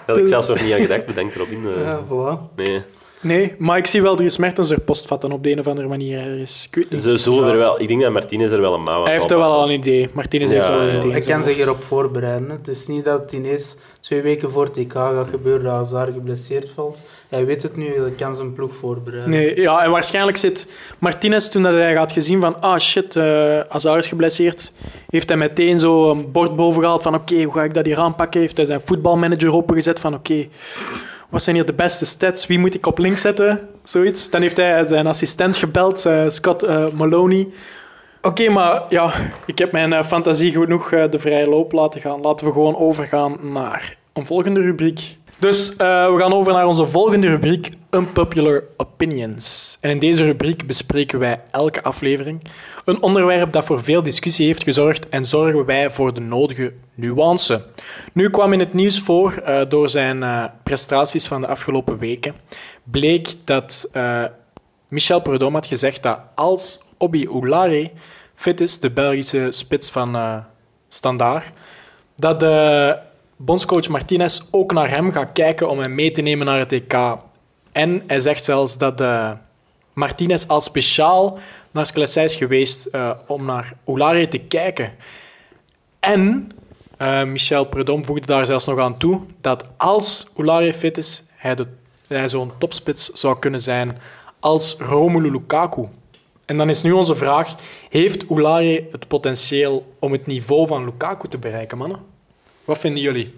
[0.05, 1.05] had ik Dus- zelfs nog niet aan gedacht.
[1.05, 1.65] Bedankt Robin.
[1.65, 2.55] Eh, Ja, voilà.
[2.55, 2.81] Nee.
[3.21, 5.87] Nee, maar ik zie wel Dries Mertens er post vatten op de een of andere
[5.87, 6.67] manier ergens.
[6.69, 7.01] Ik weet niet.
[7.01, 7.81] Ze zullen er wel...
[7.81, 9.71] Ik denk dat Martinez er wel een mouw aan Hij heeft er wel al een
[9.79, 10.09] idee.
[10.13, 11.01] Martinez heeft wel een idee.
[11.03, 12.49] in Hij kan zich erop voorbereiden.
[12.49, 16.13] Het is niet dat het ineens twee weken voor het TK gaat gebeuren dat Hazard
[16.13, 17.01] geblesseerd valt.
[17.29, 19.29] Hij weet het nu, hij kan zijn ploeg voorbereiden.
[19.29, 23.15] Nee, ja, en waarschijnlijk zit Martinez, toen dat hij had gezien van ah shit,
[23.97, 24.71] is geblesseerd,
[25.09, 27.97] heeft hij meteen zo een bord boven gehaald van oké, hoe ga ik dat hier
[27.97, 28.39] aanpakken?
[28.39, 30.47] Heeft hij zijn voetbalmanager opengezet van oké,
[31.29, 32.47] wat zijn hier de beste stats?
[32.47, 33.69] Wie moet ik op links zetten?
[33.83, 34.29] Zoiets.
[34.29, 37.47] Dan heeft hij zijn assistent gebeld, eh, Scott eh, Maloney.
[38.21, 39.13] Oké, maar ja,
[39.45, 42.21] ik heb mijn fantasie genoeg de vrije loop laten gaan.
[42.21, 45.17] Laten we gewoon overgaan naar een volgende rubriek.
[45.39, 49.77] Dus eh, we gaan over naar onze volgende rubriek, Unpopular Opinions.
[49.81, 52.41] En in deze rubriek bespreken wij elke aflevering
[52.85, 57.65] een onderwerp dat voor veel discussie heeft gezorgd en zorgen wij voor de nodige nuance.
[58.13, 62.35] Nu kwam in het nieuws voor, eh, door zijn eh, prestaties van de afgelopen weken,
[62.83, 63.91] bleek dat
[64.89, 67.91] Michel Prudhomme had gezegd dat als Obi Oulare
[68.35, 70.43] fit is, de Belgische spits van
[70.89, 71.45] Standaard,
[72.15, 73.07] dat de
[73.41, 76.93] bondscoach Martinez ook naar hem gaat kijken om hem mee te nemen naar het EK.
[77.71, 79.31] En hij zegt zelfs dat eh,
[79.93, 81.39] Martinez al speciaal
[81.71, 84.91] naar Sclessia is geweest eh, om naar Oulare te kijken.
[85.99, 86.51] En
[86.97, 91.55] eh, Michel Prudhomme voegde daar zelfs nog aan toe dat als Oulare fit is, hij,
[92.07, 93.97] hij zo'n topspits zou kunnen zijn
[94.39, 95.87] als Romelu Lukaku.
[96.45, 97.55] En dan is nu onze vraag,
[97.89, 102.08] heeft Oulare het potentieel om het niveau van Lukaku te bereiken, mannen?
[102.69, 103.33] Wat vinden jullie?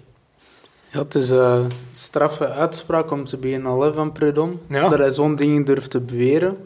[0.88, 4.54] Ja, het is een straffe uitspraak om te beginnen al van Prudhomme.
[4.66, 4.88] Ja.
[4.88, 6.56] Dat hij zo'n dingen durft te beweren.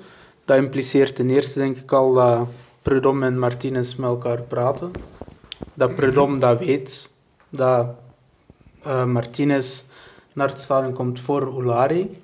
[0.45, 2.49] Dat impliceert ten eerste denk ik al dat
[2.83, 4.91] Prudhomme en Martinez met elkaar praten.
[5.75, 7.11] Dat Prudhomme dat weet.
[7.49, 7.87] Dat
[8.83, 9.83] eh, Martinez
[10.33, 12.21] naar het stadion komt voor Oulari.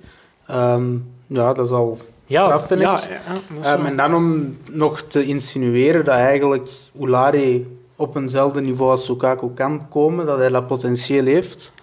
[0.47, 3.09] Ehm, ja, dat is al straf, vind ja, ik.
[3.09, 8.61] ja, dat is Ehm, en dan om nog te insinueren dat eigenlijk Oulari op eenzelfde
[8.61, 11.73] niveau als Lukaku kan komen, dat hij dat potentieel heeft.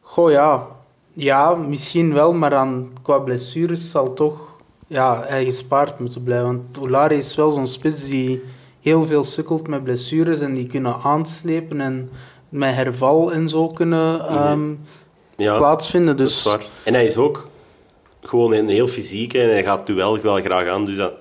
[0.00, 0.66] Goh ja,
[1.12, 4.48] ja, misschien wel, maar dan qua blessures zal toch
[4.86, 6.46] ja, hij gespaard moeten blijven.
[6.46, 8.42] Want Oulari is wel zo'n spits die
[8.80, 12.10] heel veel sukkelt met blessures en die kunnen aanslepen en
[12.48, 14.74] met herval en zo kunnen ehm,
[15.36, 16.16] Ja, plaatsvinden.
[16.16, 16.66] dat is Dus waar.
[16.84, 17.48] En hij is ook
[18.22, 20.84] gewoon een heel fysieke en hij gaat duel wel graag aan.
[20.84, 21.12] Dus dat,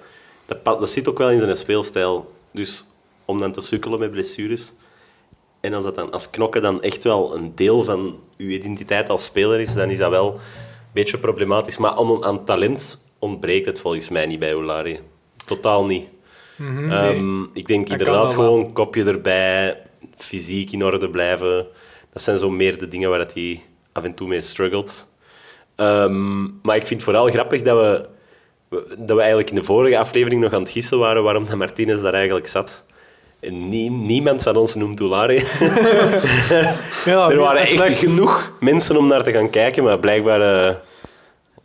[0.45, 2.31] dat, dat zit ook wel in zijn speelstijl.
[2.51, 2.85] Dus
[3.27, 4.73] om dan te sukkelen met blessures.
[5.59, 9.23] En als dat dan als knokken dan echt wel een deel van uw identiteit als
[9.23, 10.39] speler is, dan is dat wel een
[10.93, 11.77] beetje problematisch.
[11.77, 14.99] Maar aan, aan talent ontbreekt het volgens mij niet bij Olari.
[15.45, 16.05] Totaal niet.
[16.55, 18.45] Mhm, Ehm, ik denk Dat inderdaad wel.
[18.45, 19.81] gewoon kopje erbij,
[20.15, 21.67] fysiek in orde blijven.
[22.13, 25.07] Dat zijn zo meer de dingen waar dat hij af en toe mee struggelt.
[25.75, 28.07] Ehm, maar ik vind het vooral grappig dat we,
[28.69, 31.55] we- dat we eigenlijk in de vorige aflevering nog aan het gissen waren waarom dat
[31.57, 32.85] Martinez daar eigenlijk zat.
[33.39, 35.33] En nie- niemand van ons noemt Doulare.
[37.05, 40.75] Ja, er waren echt genoeg mensen om naar te gaan kijken, maar blijkbaar eh,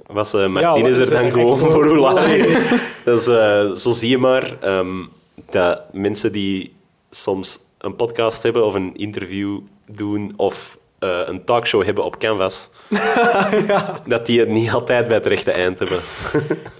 [0.06, 2.58] was eh, Martinez wat er dan gewoon voor Doulare.
[3.04, 5.04] dus eh, zo zie je maar ehm,
[5.50, 6.74] dat mensen die
[7.10, 12.70] soms een podcast hebben of een interview doen of een talkshow hebben op Canvas,
[14.06, 15.98] dat die het niet altijd bij het rechte eind hebben.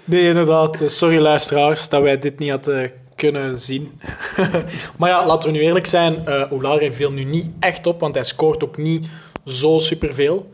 [0.04, 0.82] Nee, inderdaad.
[0.86, 4.00] Sorry luisteraars dat wij dit niet hadden kunnen zien.
[4.98, 6.26] maar ja, laten we nu eerlijk zijn.
[6.26, 9.06] eh Oulare viel nu niet echt op, want hij scoort ook niet
[9.44, 10.50] zo superveel.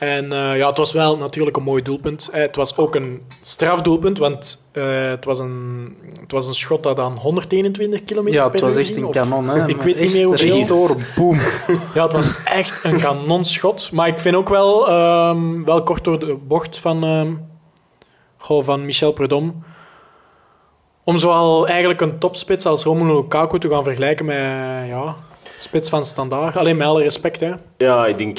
[0.00, 2.28] En eh, ja, het was wel natuurlijk een mooi doelpunt.
[2.32, 6.82] Eh, het was ook een strafdoelpunt, want eh, het, was een, het was een schot
[6.82, 9.48] dat aan 121 km Ja, het was echt ging, een kanon.
[9.48, 9.66] Hè.
[9.74, 10.54] Ik weet niet meer hoeveel.
[10.54, 11.38] rechtdoor, boom.
[11.94, 13.92] Ja, het was echt een kanonschot.
[13.92, 17.38] Maar ik vind ook wel, ehm, wel kort door de bocht van,
[18.36, 19.52] goh, van Michel Prudhomme.
[21.10, 24.36] Om zoal eigenlijk een topspits als Romelu Lukaku te gaan vergelijken met
[24.88, 25.16] ja,
[25.58, 26.56] spits van standaard.
[26.56, 27.40] Alleen met alle respect.
[27.40, 27.52] Hè.
[27.76, 28.38] Ja, ik denk...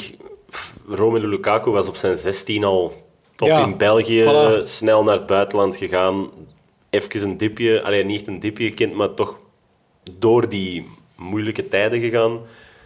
[0.88, 2.92] Romelu Lukaku was op zijn 16 al
[3.34, 4.24] top Ja, in België.
[4.24, 4.60] voilà.
[4.62, 6.30] Snel naar het buitenland gegaan.
[6.90, 7.82] Even een dipje.
[7.82, 9.38] Alleen niet echt een dipje gekend, maar toch
[10.18, 12.40] door die moeilijke tijden gegaan.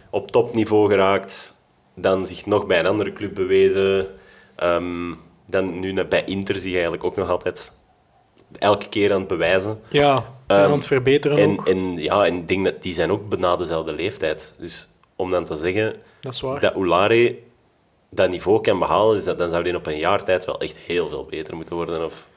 [0.09, 1.55] Op topniveau geraakt.
[1.95, 4.07] Dan zich nog bij een andere club bewezen.
[4.55, 5.13] Ehm,
[5.45, 7.73] dan nu bij Inter zich eigenlijk ook nog altijd
[8.59, 9.79] elke keer aan het bewijzen.
[9.89, 10.15] Ja,
[10.47, 11.67] en Ehm, aan het verbeteren En, ook.
[11.67, 14.53] en, ja, en ik denk dat die zijn ook bijna dezelfde leeftijd.
[14.57, 16.59] Dus om dan te zeggen Dat is waar.
[16.59, 17.35] dat Oulare
[18.11, 20.75] dat niveau kan behalen, is dat, dan zou die op een jaar tijd wel echt
[20.85, 22.05] heel veel beter moeten worden.
[22.05, 22.27] Of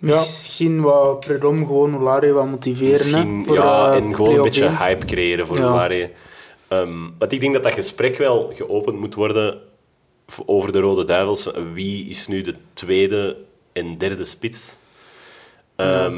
[0.00, 0.18] Ja.
[0.18, 2.92] Misschien wat Predom gewoon Olare wat motiveren.
[2.92, 5.64] misschien hè, voor, ja, eh, en gewoon een beetje hype creëren voor Ja.
[5.64, 6.10] Oulare.
[6.68, 9.58] Ehm, want ik denk dat dat gesprek wel geopend moet worden
[10.46, 11.50] over de Rode Duivels.
[11.72, 13.36] Wie is nu de tweede
[13.78, 14.76] en derde spits?
[15.76, 16.14] Ehm,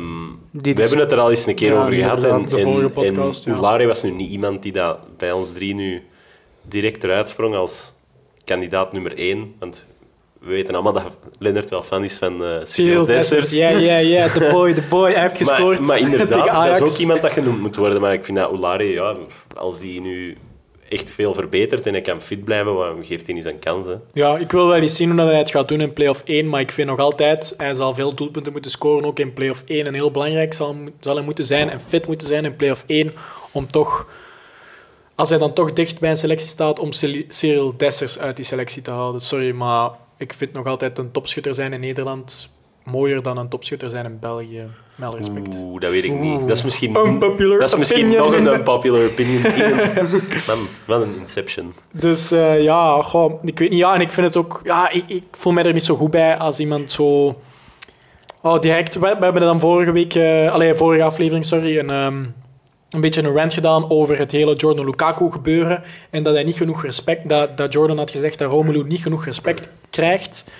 [0.51, 2.25] we is- hebben het er al eens een keer Ja, over gehad.
[2.25, 3.57] En, en, podcast, en ja.
[3.59, 6.03] Oulare was nu niet iemand die dat bij ons drie nu
[6.63, 7.93] direct eruit sprong als
[8.45, 9.51] kandidaat nummer één.
[9.59, 9.89] Want
[10.41, 13.57] we weten allemaal dat Lennart wel fan is van eh Cyril Dessers.
[13.57, 14.29] Ja, ja, ja.
[14.29, 15.13] De boy, de boy.
[15.13, 18.01] Hij heeft gescoord Maar, maar inderdaad, dat is ook iemand dat genoemd moet worden.
[18.01, 19.17] Maar ik vind dat Oulare, ja,
[19.57, 20.37] als die nu
[20.91, 23.87] echt veel verbetert en hij kan fit blijven, waarom geeft hij niet zijn kans?
[23.87, 23.95] Hè?
[24.13, 26.61] Ja, ik wil wel eens zien hoe hij het gaat doen in play-off 1, maar
[26.61, 29.87] ik vind nog altijd, hij zal veel doelpunten moeten scoren, ook in play-off 1.
[29.87, 33.13] En heel belangrijk zal, zal hij moeten zijn en fit moeten zijn in play-off 1,
[33.51, 34.07] om toch,
[35.15, 36.93] als hij dan toch dicht bij een selectie staat, om
[37.29, 39.21] Cyril Dessers uit die selectie te houden.
[39.21, 42.51] Sorry, maar ik vind nog altijd een topschutter zijn in Nederland
[42.85, 44.65] mooier dan een topschutter zijn in België.
[44.95, 45.55] Met alle respect.
[45.55, 46.41] Oeh, dat weet ik niet.
[46.41, 48.31] Dat is misschien, Unpopular dat is misschien opinion.
[48.31, 49.43] nog een unpopular opinion.
[50.47, 51.75] Man, wat een inception.
[51.93, 53.79] Dus eh, ja, goh, ik weet niet.
[53.79, 54.61] Ja, en ik vind het ook...
[54.65, 57.37] Ja, ik, ik voel mij er niet zo goed bij als iemand zo...
[58.41, 58.95] Oh, direct...
[58.95, 60.15] We, we hebben dan vorige week...
[60.15, 62.25] eh allee, vorige aflevering, sorry, een, ehm,
[62.91, 65.83] een beetje een rant gedaan over het hele Jordan Lukaku gebeuren.
[66.11, 67.29] En dat hij niet genoeg respect...
[67.29, 70.51] Dat, dat Jordan had gezegd dat Romelu niet genoeg respect krijgt.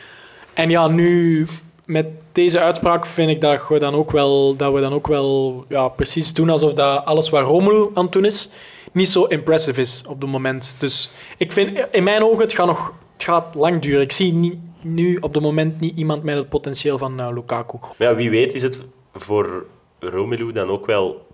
[0.55, 1.47] En ja, nu...
[1.91, 5.65] Met deze uitspraak vind ik dat we dan ook wel, dat we dan ook wel
[5.69, 8.51] ja, precies doen alsof dat alles wat Romelu aan doen is,
[8.93, 10.77] niet zo impressive is op het moment.
[10.79, 14.03] Dus ik vind, in mijn ogen, het gaat nog het gaat lang duren.
[14.03, 17.79] Ik zie nu op het moment niet iemand met het potentieel van eh, Lukaku.
[17.99, 18.83] Ja, wie weet is het
[19.15, 19.67] voor
[19.99, 21.27] Romelu dan ook wel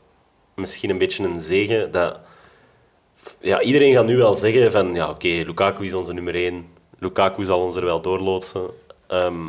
[0.55, 2.19] misschien een beetje een zegen dat...
[3.41, 6.67] Ja, iedereen gaat nu wel zeggen van, ja oké, Lukaku is onze nummer één.
[6.99, 8.71] Lukaku zal ons er wel doorloodsen.
[9.07, 9.47] Ehm,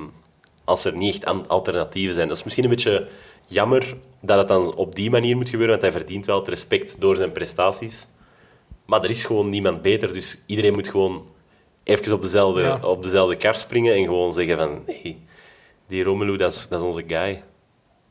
[0.68, 2.28] als er niet echt alternatieven zijn.
[2.28, 3.08] Dat is misschien een beetje
[3.46, 7.02] jammer dat het dan op die manier moet gebeuren, want hij verdient wel het respect
[7.02, 8.08] door zijn prestaties.
[8.86, 11.26] Maar er is gewoon niemand beter, dus iedereen moet gewoon
[11.84, 12.80] even op dezelfde, Ja.
[12.82, 15.26] op dezelfde kar springen en gewoon zeggen van, nee,
[15.88, 17.44] die Romelu, dat is, dat is onze guy.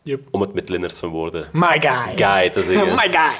[0.03, 0.21] Yep.
[0.31, 2.17] Om het met Lennart zijn woorden My guy.
[2.17, 2.87] guy te zeggen.
[3.01, 3.33] My guy.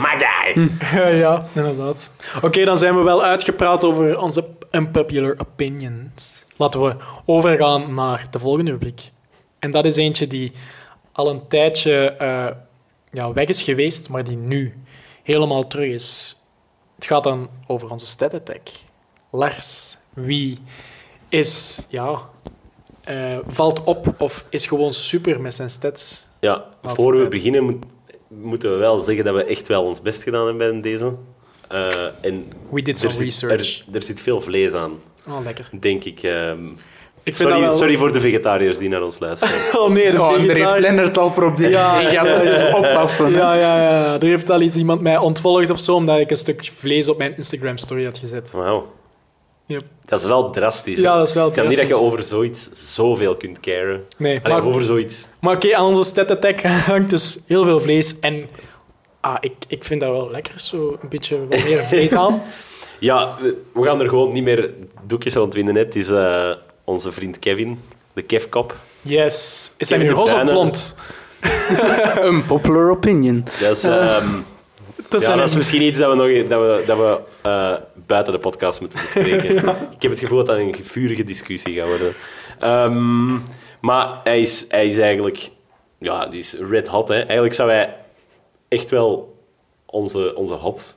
[0.00, 0.68] My guy.
[1.00, 2.12] Ja, ja, inderdaad.
[2.42, 6.43] Oké, dan zijn we wel uitgepraat over onze unpopular opinions.
[6.56, 9.10] Laten we overgaan naar de volgende rubriek.
[9.58, 10.52] En dat is eentje die
[11.12, 12.46] al een tijdje eh,
[13.10, 14.74] ja, weg is geweest, maar die nu
[15.22, 16.38] helemaal terug is.
[16.94, 18.68] Het gaat dan over onze stat attack.
[19.30, 20.58] Lars, wie
[21.28, 22.18] is, ja,
[23.04, 26.26] eh, valt op of is gewoon super met zijn stats?
[26.40, 27.28] Ja, voor we tijd.
[27.30, 27.84] beginnen moet-
[28.28, 31.16] moeten we wel zeggen dat we echt wel ons best gedaan hebben bij deze.
[31.68, 33.84] Eh, en We did er some zit, research.
[33.88, 34.92] er, er zit veel vlees aan,
[35.28, 35.68] Oh, lekker.
[35.80, 36.22] denk ik.
[36.22, 36.66] ehm.
[37.22, 39.54] Ik vind sorry, wel- sorry voor de vegetariërs die naar ons luisteren.
[39.80, 41.70] Oh nee, de Oh, heeft Lennart al problemen.
[41.70, 42.76] Ja, Je gaat ja, er eens ja.
[42.76, 43.30] oppassen.
[43.32, 44.14] Ja, ja, ja.
[44.14, 47.18] Er heeft al eens iemand mij ontvolgd of zo, omdat ik een stuk vlees op
[47.18, 48.50] mijn Instagram-story had gezet.
[48.50, 48.92] Wauw.
[49.66, 49.82] Yep.
[50.04, 50.96] Dat is wel drastisch.
[50.96, 51.02] hè?
[51.02, 52.12] Ja, dat is wel Ik snap niet dat je drastisch.
[52.12, 54.04] over zoiets zoveel kunt caren.
[54.18, 55.28] Nee, Allee, maar, over zoiets.
[55.40, 58.20] maar oké, aan onze stat attack hangt dus heel veel vlees.
[58.20, 58.46] En
[59.20, 62.42] ah, ik, ik vind dat wel lekker, zo een beetje wat meer vlees aan.
[63.04, 63.34] Ja,
[63.72, 64.70] we gaan er gewoon niet meer
[65.06, 65.74] doekjes rond winnen.
[65.74, 65.80] hè.
[65.80, 66.50] Het is eh,
[66.84, 67.80] onze vriend Kevin,
[68.12, 68.76] de Kevkop.
[69.02, 69.70] Yes.
[69.76, 70.96] Is hij nu roze of blond?
[72.20, 73.44] Een popular opinion.
[73.60, 74.28] Dat is, ehm,
[75.10, 77.74] ja, zijn- dat is misschien iets dat we, nog, dat we, dat we eh,
[78.06, 79.56] buiten de podcast moeten bespreken.
[79.96, 82.14] Ik heb het gevoel dat dat een vurige discussie gaat worden.
[82.60, 83.32] Ehm,
[83.80, 85.50] maar hij is, hij is eigenlijk...
[85.98, 87.08] Ja, die is red hot.
[87.08, 87.14] Hè.
[87.20, 87.96] Eigenlijk zou hij
[88.68, 89.36] echt wel
[89.86, 90.96] onze, onze hot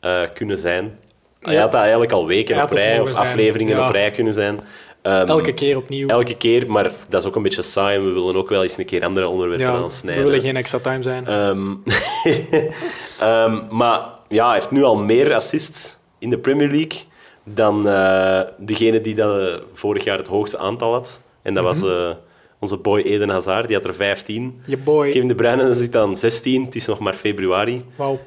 [0.00, 0.98] eh, kunnen zijn.
[1.40, 1.60] Hij Ja.
[1.60, 3.86] had dat eigenlijk al weken op rij, of afleveringen ja.
[3.86, 4.60] op rij kunnen zijn.
[5.02, 6.08] Ehm, Elke keer opnieuw.
[6.08, 7.98] Elke keer, maar dat is ook een beetje saai.
[7.98, 10.24] We willen ook wel eens een keer andere onderwerpen ja, we aansnijden.
[10.24, 11.26] willen geen extra time zijn.
[11.26, 11.74] Ehm,
[13.20, 16.98] ehm, maar ja, hij heeft nu al meer assists in de Premier League
[17.44, 21.20] dan eh, degene die dat eh, vorig jaar het hoogste aantal had.
[21.42, 22.10] En dat was eh,
[22.58, 24.62] onze boy Eden Hazard, die had er 15.
[24.66, 25.10] Je boy.
[25.10, 27.84] Kevin De Bruyne zit aan 16, het is nog maar februari.
[27.96, 28.18] Wauw.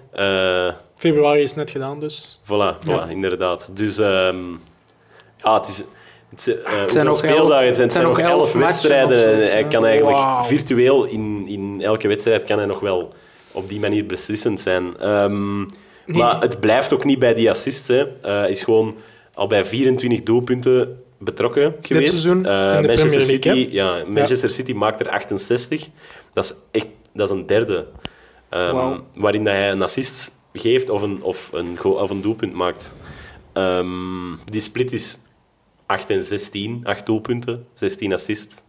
[1.04, 2.42] Eh, Februari is net gedaan, dus.
[2.46, 3.06] voilà, voilà Ja.
[3.10, 3.70] inderdaad.
[3.74, 4.38] Dus ehm,
[5.38, 5.84] ja, het is...
[6.30, 7.56] Het zijn, nog speeldagen?
[7.58, 9.46] elf- Het zijn, het zijn nog elf wedstrijden.
[9.46, 13.14] zo, hij kan eigenlijk virtueel in, in elke wedstrijd kan hij nog wel
[13.52, 14.98] op die manier beslissend zijn.
[14.98, 15.60] Ehm,
[16.06, 17.88] Maar het blijft ook niet bij die assists.
[17.88, 18.00] Hè.
[18.02, 18.96] Eh, Hij is gewoon
[19.34, 22.08] al bij 24 doelpunten betrokken geweest.
[22.10, 25.88] seizoen Eh, Manchester City, League, ja, Manchester City maakt er 68.
[26.34, 27.88] Dat is echt dat is een derde.
[28.50, 29.04] Ehm, Wauw.
[29.16, 32.94] Waarin dat hij een assist geeft of een, of een, go- of een doelpunt maakt.
[33.54, 35.18] Ehm, die split is
[35.86, 36.80] 8 en 16.
[36.84, 38.64] 8 doelpunten, 16 assists.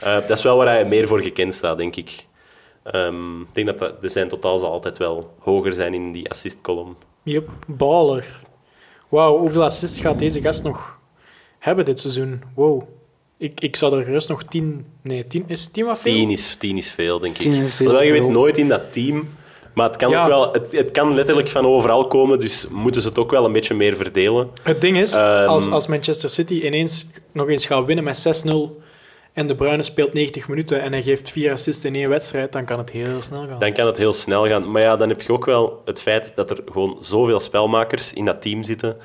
[0.00, 2.26] Eh, dat is wel waar hij meer voor gekend staat, denk ik.
[2.82, 6.30] Ehm, ik denk dat, dat de zijn totaal zal altijd wel hoger zijn in die
[6.30, 6.96] assist-column.
[7.22, 8.40] Yep, baller.
[9.08, 10.98] Wauw, hoeveel assists gaat deze gast nog
[11.58, 12.42] hebben dit seizoen?
[12.54, 12.82] Wow.
[13.38, 14.86] Ik, ik zou er gerust nog 10...
[15.02, 16.12] Nee, 10 is 10 wat veel?
[16.12, 17.42] 10 is, 10 is veel, denk ik.
[17.42, 19.28] 10 is je weet nooit in dat team.
[19.74, 20.22] Maar het kan, Ja.
[20.22, 23.44] ook wel, het, het kan letterlijk van overal komen, dus moeten ze het ook wel
[23.44, 24.50] een beetje meer verdelen.
[24.62, 28.80] Het ding is, Ehm, als, als Manchester City ineens nog eens gaat winnen met 6-0
[29.32, 32.64] en De Bruyne speelt 90 minuten en hij geeft vier assists in één wedstrijd, dan
[32.64, 33.58] kan het heel snel gaan.
[33.58, 34.70] Dan kan het heel snel gaan.
[34.70, 38.24] Maar ja, dan heb je ook wel het feit dat er gewoon zoveel spelmakers in
[38.24, 38.96] dat team zitten.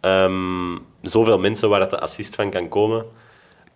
[0.00, 3.04] Ehm, zoveel mensen waar het de assist van kan komen.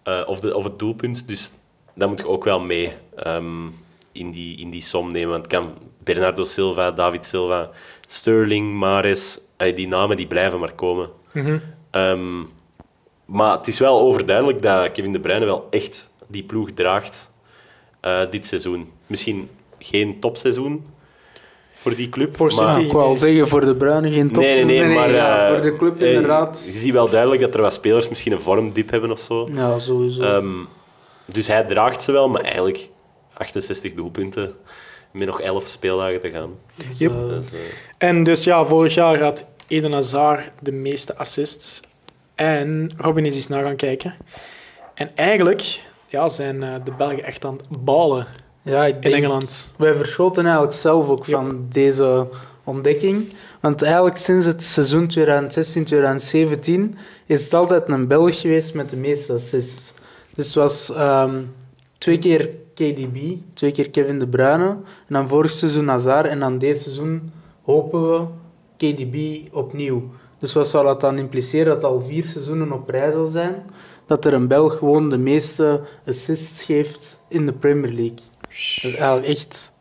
[0.02, 1.28] eh, of, de, of het doelpunt.
[1.28, 1.52] Dus
[1.94, 3.66] dat moet je ook wel mee ehm,
[4.14, 5.30] in, die, in die som nemen.
[5.30, 7.70] Want het kan Bernardo Silva, David Silva,
[8.06, 9.38] Sterling, Mares...
[9.56, 11.10] eh, die namen die blijven maar komen.
[11.32, 11.58] Mhm.
[11.90, 12.40] Ehm,
[13.24, 17.30] maar het is wel overduidelijk dat Kevin De Bruyne wel echt die ploeg draagt
[18.00, 18.90] eh, dit seizoen.
[19.06, 19.48] Misschien
[19.78, 20.84] geen topseizoen
[21.84, 22.36] voor die club.
[22.36, 22.86] Voor maar, City.
[22.86, 24.42] ik wou zeggen, voor de Bruinen geen top.
[24.42, 26.62] Nee, nee, nee, maar ja, eh, voor de club eh, inderdaad.
[26.72, 29.48] Je ziet wel duidelijk dat er wat spelers misschien een vormdip hebben of zo.
[29.52, 30.22] Ja, sowieso.
[30.22, 30.54] Ehm,
[31.26, 32.88] dus hij draagt ze wel, maar eigenlijk
[33.34, 34.54] 68 doelpunten
[35.10, 36.50] met nog 11 speeldagen te gaan.
[36.74, 37.12] Dus, Yep.
[37.12, 37.38] eh,
[37.98, 41.80] En dus ja, vorig jaar had Eden Hazard de meeste assists.
[42.34, 44.14] En Robin is eens naar gaan kijken.
[44.94, 48.26] En eigenlijk ja, zijn eh, de Belgen echt aan het ballen
[48.62, 49.72] ja, ik in Engeland.
[49.78, 52.28] wij verschoten eigenlijk zelf ook van deze
[52.64, 53.32] ontdekking.
[53.60, 55.10] Want eigenlijk sinds het seizoen
[56.94, 59.94] 2016-2017 is het altijd een Belg geweest met de meeste assists.
[60.34, 61.42] Dus het was ehm,
[61.98, 63.18] twee keer KDB,
[63.54, 64.68] twee keer Kevin De Bruyne.
[64.68, 66.26] En dan vorig seizoen Hazard.
[66.26, 67.32] En dan dit seizoen
[67.64, 68.26] hopen we
[68.76, 70.10] KDB opnieuw.
[70.38, 71.66] Dus wat zou dat dan impliceren?
[71.80, 73.64] Dat al vier seizoenen op rij zal zijn.
[74.06, 78.18] Dat er een Belg gewoon de meeste assists geeft in de Premier League.
[78.40, 79.72] Dat is eigenlijk echt...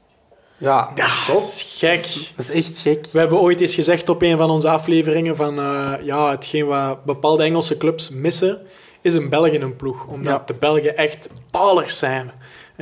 [0.57, 0.91] Ja,
[1.27, 2.01] dat is gek.
[2.35, 3.07] Dat is echt gek.
[3.11, 7.05] We hebben ooit eens gezegd op een van onze afleveringen van eh, ja, hetgeen wat
[7.05, 8.61] bepaalde Engelse clubs missen,
[9.01, 10.05] is een Belg in een ploeg.
[10.07, 10.43] Omdat Ja.
[10.45, 12.31] de Belgen echt ballers zijn.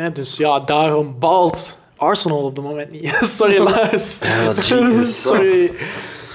[0.02, 3.18] Hè, dus ja, daarom balt Arsenal op het moment niet.
[3.38, 4.18] Sorry, Lars.
[4.70, 5.22] Jesus.
[5.22, 5.72] Sorry.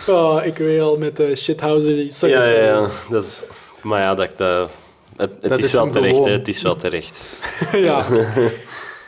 [0.09, 2.13] Oh, ik weet al met de shithouser.
[2.13, 2.65] Sorry, ja, ja, sorry.
[2.65, 2.89] ja.
[3.11, 3.43] Dat is,
[3.83, 4.71] maar ja, dat, dat,
[5.17, 6.25] het, het Dat is, is wel terecht.
[6.25, 6.31] Hè.
[6.31, 7.21] Het is wel terecht.
[7.73, 8.05] ja.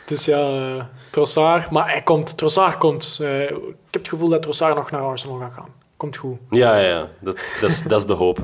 [0.05, 1.69] Dus ja, eh, Trossard.
[1.69, 3.17] Maar hij komt, Trossard komt.
[3.21, 3.49] eh, ik
[3.89, 5.69] heb het gevoel dat Trossard nog naar Arsenal gaat gaan.
[5.97, 6.37] Komt goed.
[6.49, 7.09] Ja, ja, ja.
[7.19, 8.39] Dat, dat, is, dat is de hoop.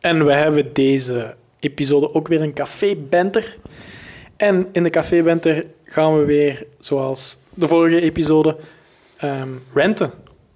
[0.00, 3.56] En we hebben deze episode ook weer een café-banter.
[4.36, 8.56] En in de café-banter gaan we weer, zoals de vorige episode,
[9.16, 10.10] ehm renten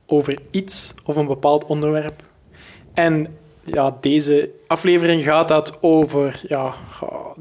[0.06, 2.22] over iets of een bepaald onderwerp.
[2.94, 6.74] En ja, deze aflevering gaat dat over ja,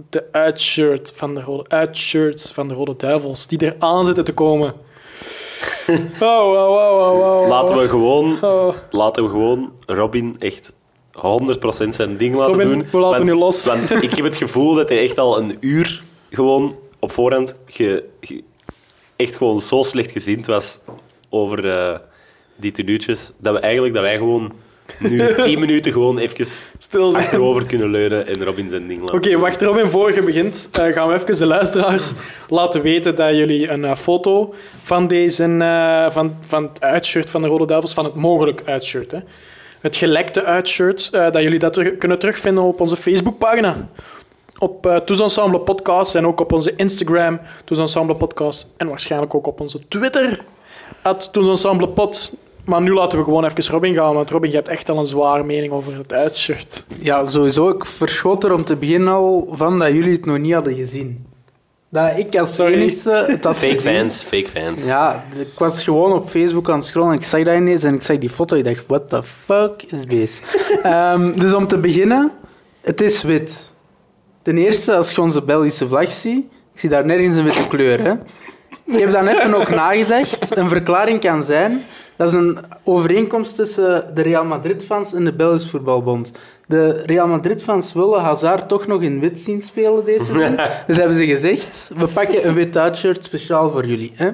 [0.09, 4.33] de uitshirt van de rode, uitshirts van de Rode Duivels, die er aan zitten te
[4.33, 4.73] komen.
[6.19, 7.47] Oh, wow, wow.
[7.47, 8.73] Laten we gewoon, Oh.
[8.89, 10.73] laten we gewoon Robin echt
[11.11, 12.87] 100% zijn ding laten Robin, doen.
[12.91, 13.65] we laten Want- u los.
[13.65, 18.03] Want ik heb het gevoel dat hij echt al een uur gewoon op voorhand ge-
[18.21, 18.43] ge-
[19.15, 20.79] echt gewoon zo slecht gezind was
[21.29, 21.99] over eh,
[22.55, 24.51] die tenuutjes, dat we eigenlijk dat wij gewoon
[24.99, 26.45] nu 10 minuten gewoon even
[26.77, 27.23] Stil zijn.
[27.23, 30.93] achterover kunnen leunen en Robin zijn ding laten Oké, wacht, Robin, voor je begint, eh,
[30.93, 32.11] gaan we even de luisteraars
[32.49, 35.43] laten weten dat jullie een eh, foto van, deze,
[36.11, 39.19] van, van het uitshirt van de Rode Duivels, van het mogelijk uitshirt, hè,
[39.81, 43.89] het gelekte uitshirt, dat jullie dat kunnen terugvinden op onze Facebookpagina.
[44.59, 48.67] Op uh, Ensemble Podcast en ook op onze Instagram, Tous Ensemble Podcast.
[48.77, 50.43] En waarschijnlijk ook op onze Twitter,
[51.01, 52.33] at Tous Ensemble Pod.
[52.65, 55.05] Maar nu laten we gewoon even Robin gaan, want Robin, je hebt echt al een
[55.05, 56.85] zware mening over het uitshirt.
[57.01, 57.69] Ja, sowieso.
[57.69, 61.25] Ik verschot er om te beginnen al van dat jullie het nog niet hadden gezien.
[61.89, 62.73] Dat ik als Sorry.
[62.73, 63.93] enigste het had Fake gezien.
[63.99, 64.85] fans, fake fans.
[64.85, 67.93] Ja, ik was gewoon op Facebook aan het scrollen en ik zag dat ineens en
[67.93, 68.55] ik zag die foto.
[68.55, 70.41] Ik dacht, what the fuck is this?
[70.83, 72.31] Ehm, dus om te beginnen,
[72.81, 73.71] het is wit.
[74.47, 77.99] Ten eerste, als je onze Belgische vlag ziet, ik zie daar nergens een witte kleur.
[78.03, 78.11] Hè?
[78.85, 80.57] Ik heb dan even ook nagedacht.
[80.57, 81.83] Een verklaring kan zijn,
[82.17, 86.31] dat is een overeenkomst tussen de Real Madrid-fans en de Belgische Voetbalbond.
[86.67, 90.59] De Real Madrid-fans willen Hazard toch nog in wit zien spelen deze seizoen.
[90.87, 94.11] Dus hebben ze gezegd, we pakken een wit uitshirt speciaal voor jullie.
[94.15, 94.29] Hè?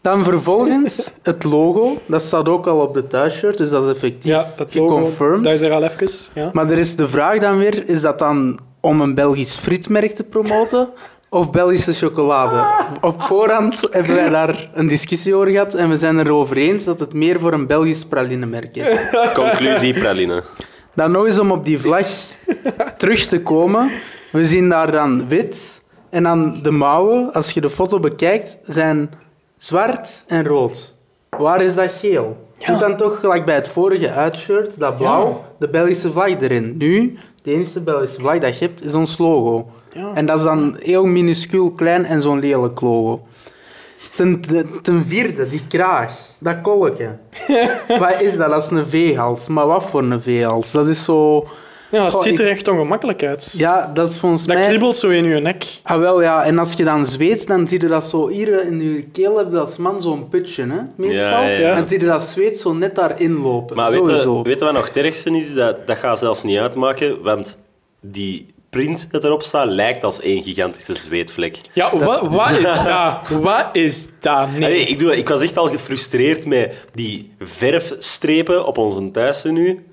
[0.00, 4.30] Dan vervolgens het logo, dat staat ook al op de thuisshirt, dus dat is effectief
[4.30, 5.44] Ja, dat logo, geconfirmed.
[5.44, 6.08] dat is er al even.
[6.34, 6.50] Ja.
[6.52, 10.22] Maar er is de vraag dan weer, is dat dan om een Belgisch frietmerk te
[10.22, 10.88] promoten
[11.28, 12.64] of Belgische chocolade?
[13.00, 17.00] Op voorhand hebben wij daar een discussie over gehad en we zijn erover eens dat
[17.00, 18.86] het meer voor een Belgisch pralinemerk is.
[19.34, 20.42] Conclusie, praline.
[20.94, 22.06] Dan nog eens om op die vlag
[22.98, 23.90] terug te komen.
[24.32, 29.10] We zien daar dan wit en dan de mouwen, als je de foto bekijkt, zijn
[29.56, 30.94] zwart en rood.
[31.30, 32.44] Waar is dat geel?
[32.66, 35.36] Doe dan toch gelijk bij het vorige uitshirt, dat blauw, Ja.
[35.58, 36.74] de Belgische vlag erin.
[36.78, 39.70] Nu, de enige Belgische vlag dat je hebt, is ons logo.
[39.92, 40.10] Ja.
[40.14, 43.26] En dat is dan heel minuscuul klein en zo'n lelijk logo.
[44.16, 44.40] Ten,
[44.82, 47.16] ten vierde, die kraag, dat kolkje.
[48.00, 48.50] wat is dat?
[48.50, 49.48] Dat is een veehals.
[49.48, 50.70] Maar wat voor een veehals?
[50.70, 51.46] Dat is zo...
[51.90, 53.54] Ja, het Goh, ziet ik- er echt ongemakkelijk uit.
[53.56, 54.66] Ja, dat is volgens Dat mij...
[54.66, 55.64] kriebelt zo in je nek.
[55.82, 56.44] Ah, wel ja.
[56.44, 59.50] En als je dan zweet, dan zie je dat zo hier in je keel heb
[59.50, 60.78] je als man zo'n putje, hè?
[60.96, 61.28] Meestal.
[61.28, 61.74] Ja, ja, ja.
[61.74, 63.76] Dan zie je dat zweet zo net daarin lopen.
[63.76, 64.36] Maar weet Sowieso.
[64.36, 65.54] je, weet je wat nog het ergste is?
[65.54, 67.58] Dat, dat gaat zelfs niet uitmaken, want
[68.00, 71.60] die print dat erop staat lijkt als één gigantische zweetvlek.
[71.72, 73.28] Ja, wat, wat is dat?
[73.40, 74.50] Wat is dat?
[74.52, 74.64] Nee.
[74.64, 79.84] Allee, ik, doe, ik was echt al gefrustreerd met die verfstrepen op onze thuistenu.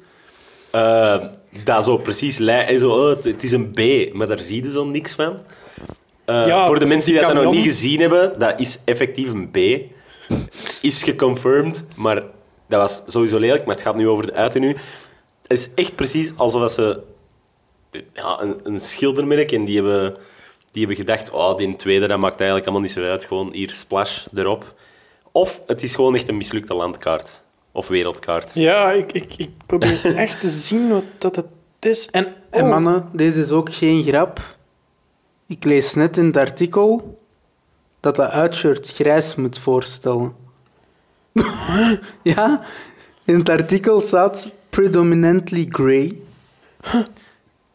[0.74, 1.24] Eh
[1.64, 2.80] dat zo precies lijkt.
[2.80, 5.40] Zo, oh, het, het is een B, maar daar zie je zo niks van.
[6.26, 9.30] Eh, Ja, voor de mensen die die dat nog niet gezien hebben, dat is effectief
[9.30, 9.58] een B.
[10.82, 12.24] Is geconfirmed, maar
[12.68, 13.66] dat was sowieso lelijk.
[13.66, 14.68] Maar het gaat nu over de uitenu.
[15.42, 17.02] Het is echt precies alsof ze
[18.14, 20.16] ja, een, een schildermerk en die hebben,
[20.72, 23.26] die hebben gedacht, oh, die tweede, dat maakt eigenlijk allemaal niet zo uit.
[23.26, 24.74] Gewoon hier, splash, erop.
[25.32, 27.43] Of het is gewoon echt een mislukte landkaart.
[27.76, 28.52] Of wereldkaart.
[28.54, 31.46] Ja, ik, ik, ik probeer echt te zien wat dat het
[31.80, 32.10] is.
[32.10, 34.40] En, En oh, mannen, deze is ook geen grap.
[35.48, 37.18] Ik lees net in het artikel
[38.00, 40.36] dat dat uitshirt grijs moet voorstellen.
[42.22, 42.64] ja,
[43.26, 46.18] in het artikel staat predominantly grey.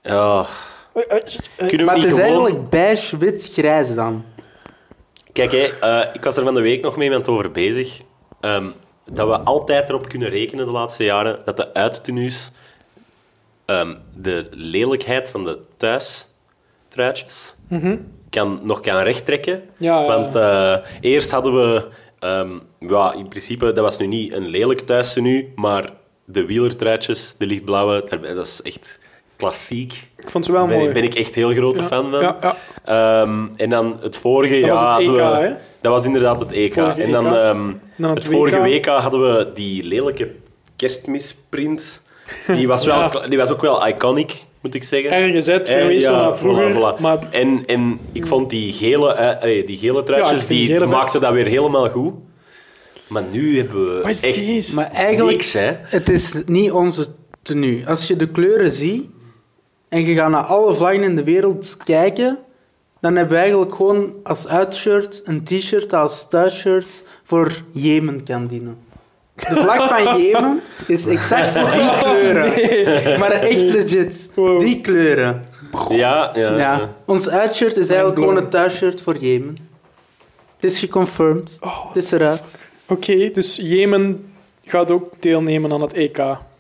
[0.03, 0.47] Ja,
[0.95, 1.17] eh, eh,
[1.57, 2.29] eh, kunnen we Maar niet het is gewoon...
[2.31, 4.25] eigenlijk beige, wit, grijs dan.
[5.33, 8.01] Kijk, hè, eh, ik was er van de week nog mee met over bezig.
[8.41, 8.71] ehm,
[9.13, 12.51] dat we altijd erop kunnen rekenen de laatste jaren dat de uittenues
[13.65, 17.55] ehm, de lelijkheid van de thuistruitjes
[18.31, 19.63] kan, nog kan rechttrekken.
[19.77, 21.87] Ja, ja, Want eh, eerst hadden we...
[22.19, 25.93] ehm, ja, in principe, dat was nu niet een lelijk thuistenu, maar
[26.25, 28.99] de wielertruitjes, de lichtblauwe, dat is echt
[29.39, 30.09] klassiek.
[30.17, 30.89] ik vond ze wel ben, mooi.
[30.89, 32.21] ik- ben ik echt heel grote Ja, fan van.
[32.21, 32.57] ja, ja.
[33.23, 35.53] Ehm, en dan het vorige Dat was ja, het EK, we- hè?
[35.81, 36.73] Dat was inderdaad het EK.
[36.75, 37.33] Vorige en dan, EK.
[37.33, 38.87] ehm, Dan het het vorige WK.
[38.87, 40.31] Hadden we die lelijke
[40.77, 42.03] kerstmisprint.
[42.47, 43.27] Die was, wel, Ja.
[43.29, 45.11] die was ook wel iconic, moet ik zeggen.
[45.11, 46.73] Eh, verwees ja, vroeger.
[46.73, 47.01] voilà, voilà.
[47.01, 50.79] Maar En, en ik vond die gele, eh, allee, die gele truitjes, die die gele
[50.79, 50.89] vet.
[50.89, 52.15] maakten dat weer helemaal goed.
[53.07, 54.75] Maar nu hebben we echt?
[54.75, 55.71] Maar eigenlijk, niks, hè.
[55.83, 57.07] het is niet onze
[57.43, 57.83] tenue.
[57.87, 59.05] Als je de kleuren ziet
[59.89, 62.39] en je gaat naar alle vlaggen in de wereld kijken,
[63.01, 68.47] dan hebben we eigenlijk gewoon als uitshirt een t-shirt dat als thuisshirt voor Jemen kan
[68.47, 68.79] dienen.
[69.35, 73.19] De vlag van Jemen is exact die kleuren.
[73.19, 74.29] Maar echt legit.
[74.35, 74.61] Wow.
[74.61, 75.43] Die kleuren.
[75.89, 76.51] Ja, ja.
[76.51, 76.57] Ja.
[76.57, 76.95] ja.
[77.05, 79.59] Ons uitshirt is eigenlijk gewoon een thuisshirt voor Jemen.
[80.59, 81.59] Het is geconfirmed.
[81.61, 81.87] Oh.
[81.87, 82.63] Het is eruit.
[82.87, 84.33] Oké, dus Jemen
[84.65, 86.19] gaat ook deelnemen aan het EK.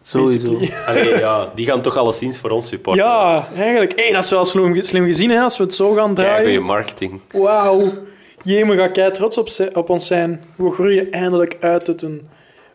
[0.08, 0.58] Sowieso.
[0.86, 1.52] Allee, ja.
[1.54, 3.04] Die gaan toch alleszins voor ons supporten.
[3.04, 4.00] Ja, eigenlijk.
[4.00, 6.44] Hey, dat is wel slim, slim gezien hè, als we het zo gaan Kijk, draaien.
[6.44, 7.20] goeie marketing.
[7.32, 7.92] Wauw.
[8.42, 10.44] Jemen gaat kei trots op, op ons zijn.
[10.56, 12.28] We groeien eindelijk uit tot een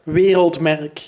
[0.03, 1.01] wereldmerk.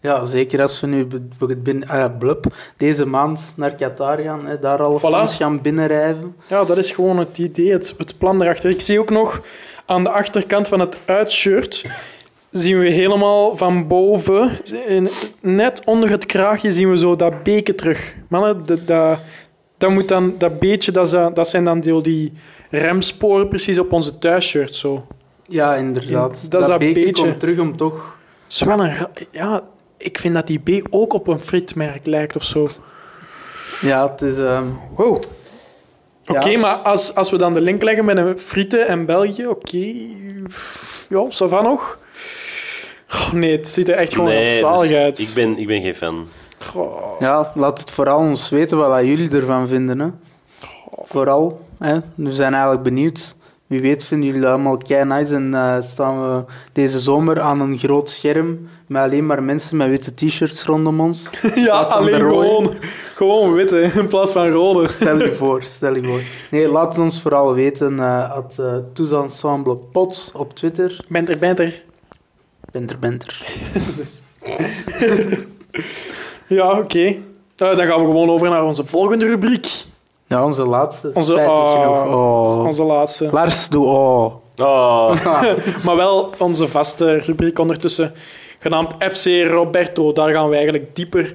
[0.00, 2.44] Ja, zeker als we nu b- b- bin- ah, blub,
[2.76, 5.02] deze maand naar Qatar gaan, hè, daar al Voilà.
[5.02, 6.36] fans gaan binnenrijven.
[6.46, 8.70] Ja, dat is gewoon het idee, het, het plan erachter.
[8.70, 9.40] Ik zie ook nog
[9.86, 11.84] aan de achterkant van het uitshirt
[12.52, 14.50] zien we helemaal van boven,
[15.40, 18.14] net onder het kraagje, zien we zo dat beken terug.
[18.28, 19.18] Mannen, dat, dat,
[19.78, 22.32] dat, moet dan, dat beetje, dat, dat zijn dan deel die
[22.70, 24.74] remsporen precies op onze thuisshirt.
[24.74, 25.06] Zo.
[25.46, 26.50] Ja, inderdaad.
[26.50, 27.22] Dat Dat, beker beetje.
[27.22, 28.16] komt terug om toch...
[28.80, 28.92] een
[29.30, 29.62] ja,
[29.96, 32.68] ik vind dat die B ook op een frietmerk lijkt of zo.
[33.80, 34.38] Ja, het is...
[34.38, 35.22] ehm, Wow.
[36.26, 36.58] Oké, Ja.
[36.58, 39.94] maar als, als we dan de link leggen met een frieten en België, oké.
[41.08, 41.98] Ja, ça nog?
[43.12, 45.18] Oh, nee, het ziet er echt gewoon Nee, zalig dus uit.
[45.18, 46.26] ik, ben, ik ben geen fan.
[46.58, 47.14] Goh.
[47.18, 49.98] Ja, laat het vooral ons weten wat jullie ervan vinden.
[49.98, 50.08] Hè.
[51.04, 51.60] Vooral.
[51.78, 51.98] Hè.
[52.14, 53.34] We zijn eigenlijk benieuwd.
[53.66, 55.34] Wie weet vinden jullie dat allemaal kei nice.
[55.34, 59.88] En eh, staan we deze zomer aan een groot scherm met alleen maar mensen met
[59.88, 61.30] witte t-shirts rondom ons.
[61.54, 62.70] Ja, alleen gewoon,
[63.14, 64.88] gewoon wit, hè, in plaats van rode.
[64.88, 66.20] Stel je voor, stel je voor.
[66.50, 67.98] Nee, laat het ons vooral weten.
[67.98, 71.04] eh at uh, Tous Ensemble Pots op Twitter.
[71.08, 71.82] Bent er, bent er.
[72.72, 73.46] Benter, benter.
[73.96, 74.22] Dus.
[76.58, 77.04] ja, oké.
[77.04, 77.14] Eh,
[77.56, 79.68] dan gaan we gewoon over naar onze volgende rubriek.
[80.26, 81.10] Ja, onze laatste.
[81.14, 82.04] Onze- oh.
[82.06, 82.64] Oh.
[82.64, 83.28] Onze laatste.
[83.30, 84.34] Lars, doe oh.
[84.56, 85.24] Oh,
[85.84, 88.12] Maar wel onze vaste rubriek ondertussen,
[88.58, 90.12] genaamd FC Roberto.
[90.12, 91.34] Daar gaan we eigenlijk dieper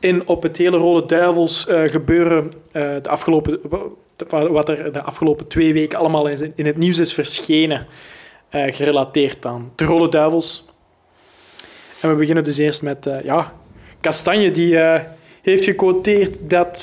[0.00, 2.52] in op het hele Rode Duivels eh, gebeuren.
[2.72, 3.60] eh, de afgelopen,
[4.28, 7.86] wat er de afgelopen twee weken allemaal in, in het nieuws is verschenen.
[8.54, 10.64] Eh, gerelateerd aan de Rode Duivels.
[12.00, 13.52] En we beginnen dus eerst met eh, ja,
[14.00, 15.02] Kastanje, die eh,
[15.42, 16.78] heeft gequoteerd dat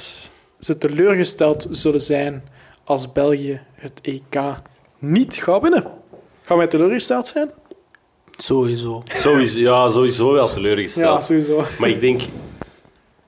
[0.60, 2.44] ze teleurgesteld zullen zijn
[2.84, 4.42] als België het EK
[5.00, 5.92] niet gaat winnen.
[6.42, 7.52] Gaan wij teleurgesteld zijn?
[8.38, 9.04] Sowieso.
[9.06, 11.24] sowieso, ja, sowieso wel Ja, teleurgesteld.
[11.24, 11.64] sowieso.
[11.80, 12.22] Maar ik denk,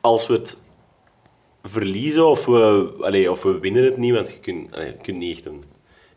[0.02, 0.58] als we het
[1.64, 5.18] verliezen of we, allee, of we winnen het niet, want je kunt, allee, je kunt
[5.18, 5.64] niet echt een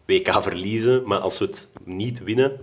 [0.07, 2.61] WK verliezen, maar als we het niet winnen,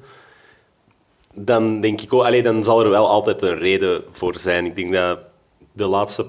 [1.34, 4.65] dan denk ik ook, allee, dan zal er wel altijd een reden voor zijn.
[4.65, 5.19] Ik denk dat
[5.71, 6.26] de laatste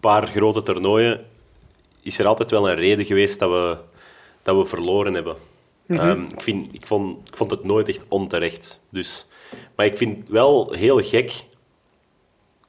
[0.00, 1.26] paar grote toernooien
[2.02, 3.76] is er altijd wel een reden geweest dat we,
[4.42, 5.36] dat we verloren hebben.
[5.86, 8.80] Ehm, ik, vind, ik, vond, ik vond het nooit echt onterecht.
[8.88, 9.26] Dus.
[9.76, 11.44] Maar ik vind het wel heel gek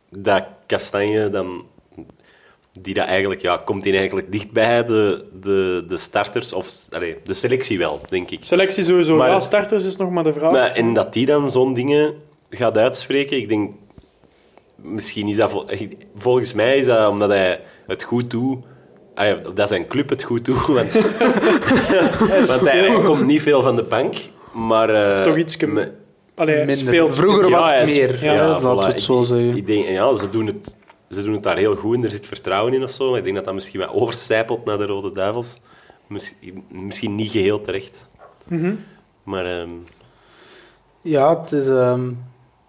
[0.09, 1.65] dat Kastanje dan...
[2.81, 7.33] Die dat eigenlijk, ja, komt die eigenlijk dichtbij de, de, de starters, of allee, de
[7.33, 8.43] selectie wel, denk ik.
[8.43, 9.15] Selectie sowieso.
[9.15, 10.51] Maar- ja, starters is nog maar de vraag.
[10.51, 12.13] Maar, en dat die dan zo'n dingen
[12.49, 13.71] gaat uitspreken, ik denk...
[14.75, 15.51] Misschien is dat...
[15.51, 15.65] vol-
[16.17, 18.57] Volgens mij is dat omdat hij het goed doet...
[19.15, 20.93] ah ja, Dat zijn club het goed doet, want,
[22.47, 24.15] want hij komt niet veel van de bank.
[24.53, 24.89] Maar...
[25.17, 25.91] eh, Toch ietske- me-
[26.35, 26.75] Allee, Minder.
[26.75, 28.23] speelt Vroeger Ja, was hij het is- meer.
[28.23, 28.87] ja, Ja, laten we voilà.
[28.87, 29.55] het zo Ik- zeggen.
[29.57, 30.77] Ik denk, ja, ze doen, het,
[31.15, 33.09] ze doen het daar heel goed en er zit vertrouwen in of zo.
[33.09, 35.59] Maar ik denk dat dat misschien wat overcijpelt naar de Rode Duivels.
[36.07, 38.09] Misschien, misschien niet geheel terecht.
[38.47, 38.73] Mhm.
[39.23, 39.69] Maar ehm,
[41.01, 41.67] Ja, het is...
[41.67, 42.09] ehm,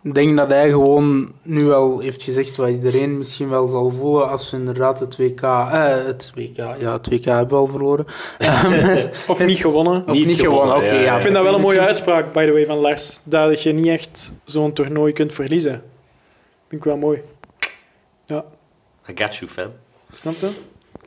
[0.02, 4.30] ik denk dat hij gewoon nu wel heeft gezegd wat iedereen misschien wel zal voelen
[4.30, 5.40] als we inderdaad het WK...
[5.40, 8.06] eh, het WK, ja, het WK hebben we al verloren.
[8.38, 10.02] Ehm, Of niet gewonnen.
[10.06, 10.94] of Niet niet, gewonnen, gewonnen, oké.
[10.96, 11.14] ja, ja, ja.
[11.16, 13.20] Ik vind dat wel een mooie uitspraak, by the way, van Lars.
[13.24, 15.82] Dat je niet echt zo'n toernooi kunt verliezen.
[16.68, 17.22] Vind ik wel mooi.
[18.26, 18.44] Ja,
[19.08, 19.70] I got you, fam.
[20.12, 20.50] snap je?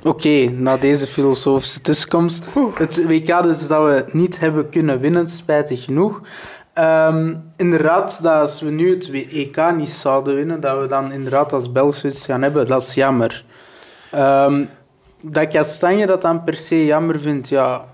[0.03, 2.45] Oké, na deze filosofische tussenkomst.
[2.74, 6.22] Het WK dus dat we niet hebben kunnen winnen, spijtig genoeg.
[6.74, 11.53] Ehm, inderdaad, dat als we nu het EK niet zouden winnen, dat we dan inderdaad
[11.53, 13.45] als Belgisch iets gaan hebben, dat is jammer.
[14.11, 14.65] Ehm,
[15.22, 17.86] dat Kastanje dat dan per se jammer vindt, ja,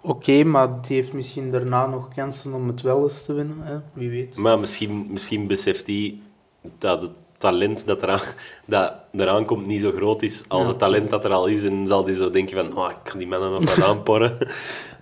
[0.00, 3.76] oké, maar die heeft misschien daarna nog kansen om het wel eens te winnen, hè?
[3.92, 4.36] wie weet.
[4.36, 6.18] Maar misschien, misschien beseft hij
[6.78, 8.20] dat het talent dat eraan,
[8.66, 10.68] dat eraan komt niet zo groot is als Ja.
[10.68, 11.64] het talent dat er al is.
[11.64, 14.38] En zal hij zo denken van, oh, ik kan die mannen nog wat aanporren.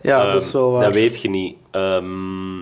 [0.02, 0.84] Ja, Ehm, dat is wel waar.
[0.84, 1.56] Dat weet je niet.
[1.70, 2.56] Ehm,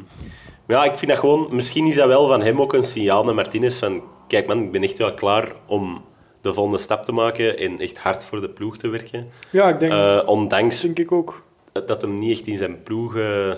[0.67, 1.49] maar ja, ik vind dat gewoon...
[1.51, 4.03] Misschien is dat wel van hem ook een signaal naar Martinez van...
[4.29, 6.05] Kijk man, ik ben echt wel klaar om
[6.41, 9.31] de volgende stap te maken en echt hard voor de ploeg te werken.
[9.51, 11.43] Ja, ik denk, Eh, ondanks denk ik ook.
[11.87, 13.53] dat hem niet echt in zijn ploeg eh,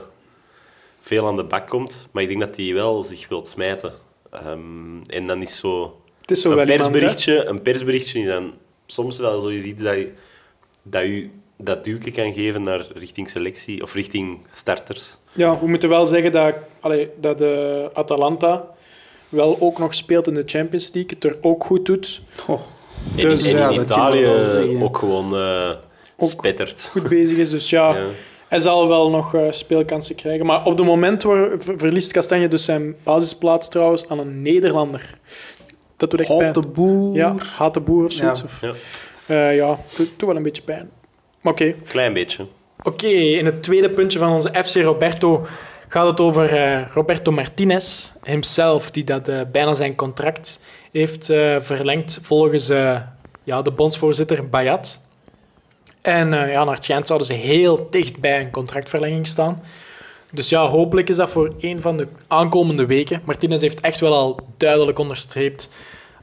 [1.00, 2.08] veel aan de bak komt.
[2.12, 3.92] Maar ik denk dat hij wel zich wilt smijten.
[4.30, 6.00] Ehm, en dan is zo...
[6.24, 6.90] Het is zo Een wel iemand, hè.
[6.90, 8.52] persberichtje, een persberichtje is dan
[8.86, 10.08] soms wel zoiets iets dat, je,
[10.82, 15.16] dat u dat duwke kan geven naar richting selectie of richting starters.
[15.32, 18.64] Ja, we moeten wel zeggen dat, allee, dat de Atalanta
[19.28, 21.10] wel ook nog speelt in de Champions League.
[21.14, 22.20] Het er ook goed doet.
[22.46, 22.58] En,
[23.16, 24.26] Dus, en in Italië
[24.82, 25.70] ook gewoon eh
[26.16, 26.88] Ook spettert.
[26.92, 27.50] Goed bezig is.
[27.50, 28.04] Dus ja, Ja.
[28.48, 30.46] hij zal wel nog eh, speelkansen krijgen.
[30.46, 35.14] Maar op het moment waar, ver- verliest Kastanje dus zijn basisplaats trouwens aan een Nederlander.
[35.96, 36.52] Dat doet echt pijn.
[36.52, 37.14] de boer.
[37.14, 38.40] Ja, haat de boer of zoiets.
[38.60, 38.68] Ja.
[38.70, 38.78] Of,
[39.26, 40.90] Ja, eh, ja, doet, wel een beetje pijn.
[41.40, 41.74] Maar oké.
[41.86, 42.46] klein beetje.
[42.82, 45.46] Oké, in het tweede puntje van onze FC Roberto
[45.88, 50.60] gaat het over eh, Roberto Martinez himself, die dat, eh, bijna zijn contract
[50.92, 53.00] heeft eh, verlengd volgens eh,
[53.44, 55.00] ja, de bondsvoorzitter Bayat.
[56.00, 59.62] En eh, ja, naar het schijnt zouden ze heel dicht bij een contractverlenging staan.
[60.34, 63.22] Dus ja, hopelijk is dat voor een van de aankomende weken.
[63.24, 65.68] Martinez heeft echt wel al duidelijk onderstreept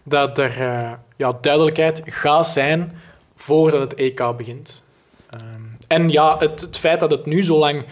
[0.03, 2.97] dat er eh, ja, duidelijkheid gaat zijn
[3.36, 4.84] voordat het EK begint.
[5.30, 7.86] Ehm, en ja, het, het feit dat het nu zo lang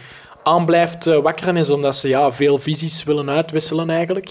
[0.43, 4.29] aan blijft eh, wakkeren is omdat ze ja, veel visies willen uitwisselen eigenlijk.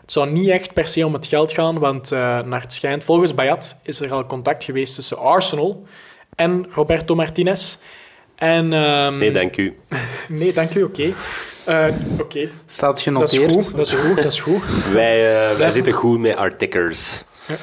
[0.00, 3.04] Het zou niet echt per se om het geld gaan, want eh, naar het schijnt,
[3.04, 5.86] volgens Bayat is er al contact geweest tussen Arsenal
[6.34, 7.78] en Roberto Martinez.
[8.38, 9.76] En, ehm, Nee, dank u.
[10.28, 11.12] Nee, dank u, oké.
[11.64, 11.86] Eh,
[12.20, 13.52] oké, Staat dat is genoteerd.
[13.52, 14.62] goed, dat is goed, dat is goed.
[14.92, 17.22] Wij, eh, wij zitten goed met our tickers.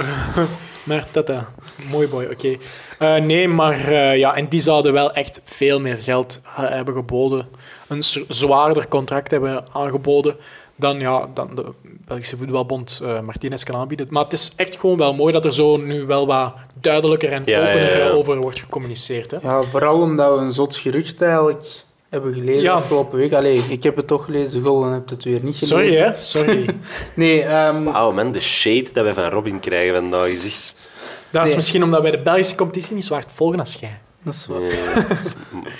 [0.85, 1.49] Maar tata,
[1.89, 2.57] mooi boy, oké.
[2.99, 7.47] Eh, nee, maar eh, ja, en die zouden wel echt veel meer geld hebben geboden.
[7.87, 10.35] Een zwaarder contract hebben aangeboden
[10.75, 11.65] dan, ja, dan de
[12.05, 14.07] Belgische Voetbalbond eh, Martinez kan aanbieden.
[14.09, 17.41] Maar het is echt gewoon wel mooi dat er zo nu wel wat duidelijker en
[17.45, 18.09] Ja, opener ja.
[18.09, 19.31] over wordt gecommuniceerd.
[19.31, 19.37] Hè?
[19.41, 21.63] Ja, vooral omdat we een zot gerucht eigenlijk
[22.09, 22.73] hebben gelezen Ja.
[22.73, 23.33] afgelopen week.
[23.33, 25.77] Allee, ik heb het toch gelezen, Golden hebt het weer niet gelezen.
[25.77, 26.19] Sorry, hè?
[26.65, 26.65] Sorry.
[27.15, 30.75] Nee, ehm, Wauw, man, de shade dat wij van Robin krijgen vandaag is.
[31.31, 31.55] Dat is Nee.
[31.55, 33.99] misschien omdat wij de Belgische competitie niet zo hard volgen als jij.
[34.25, 34.97] Dat is wel- eh,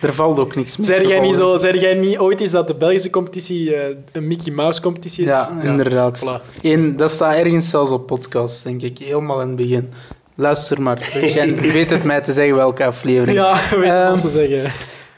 [0.01, 2.51] er valt ook niks meer Zeg te jij, niet zo, zeg jij niet ooit eens
[2.51, 5.31] dat de Belgische competitie eh, een Mickey Mouse competitie is?
[5.31, 6.19] Ja, inderdaad.
[6.19, 6.61] voilà.
[6.61, 8.97] Eén, dat staat ergens zelfs op podcast, denk ik.
[8.97, 9.89] Helemaal in het begin.
[10.35, 11.09] Luister maar.
[11.33, 13.37] Jij weet het mij te zeggen welke aflevering.
[13.37, 14.71] Ja, weet je Ehm, wat ze zeggen.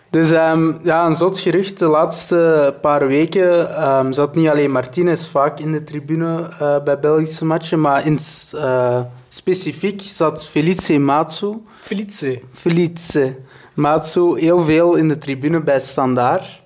[0.10, 1.80] Dus ehm, ja, een zot gerucht.
[1.80, 7.00] De laatste paar weken ehm, zat niet alleen Martinez vaak in de tribune eh, bij
[7.00, 8.20] Belgische matchen, maar in,
[8.56, 9.00] eh,
[9.30, 11.62] specifiek zat Felice Matsu.
[11.80, 12.40] Felice.
[12.54, 13.36] Felice
[13.74, 16.62] Matsu heel veel in de tribune bij Standaard.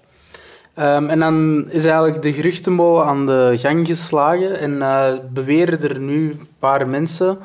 [0.73, 5.99] Ehm, en dan is eigenlijk de geruchtenmolen aan de gang geslagen en eh, beweren er
[5.99, 7.39] nu een paar mensen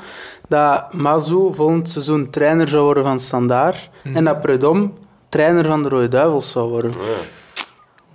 [0.48, 4.94] dat Mazu volgend seizoen trainer zou worden van Standaard en dat Predom
[5.28, 6.92] trainer van de Rode Duivels zou worden.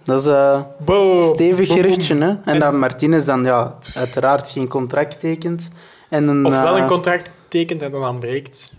[0.04, 2.28] Dat is eh, een stevig Boom, geruchtje, hè?
[2.28, 5.70] En, En- dat Martinez dan ja, uiteraard geen contract tekent.
[6.12, 8.74] En een, Of wel eh, een contract tekent en dan aanbreekt.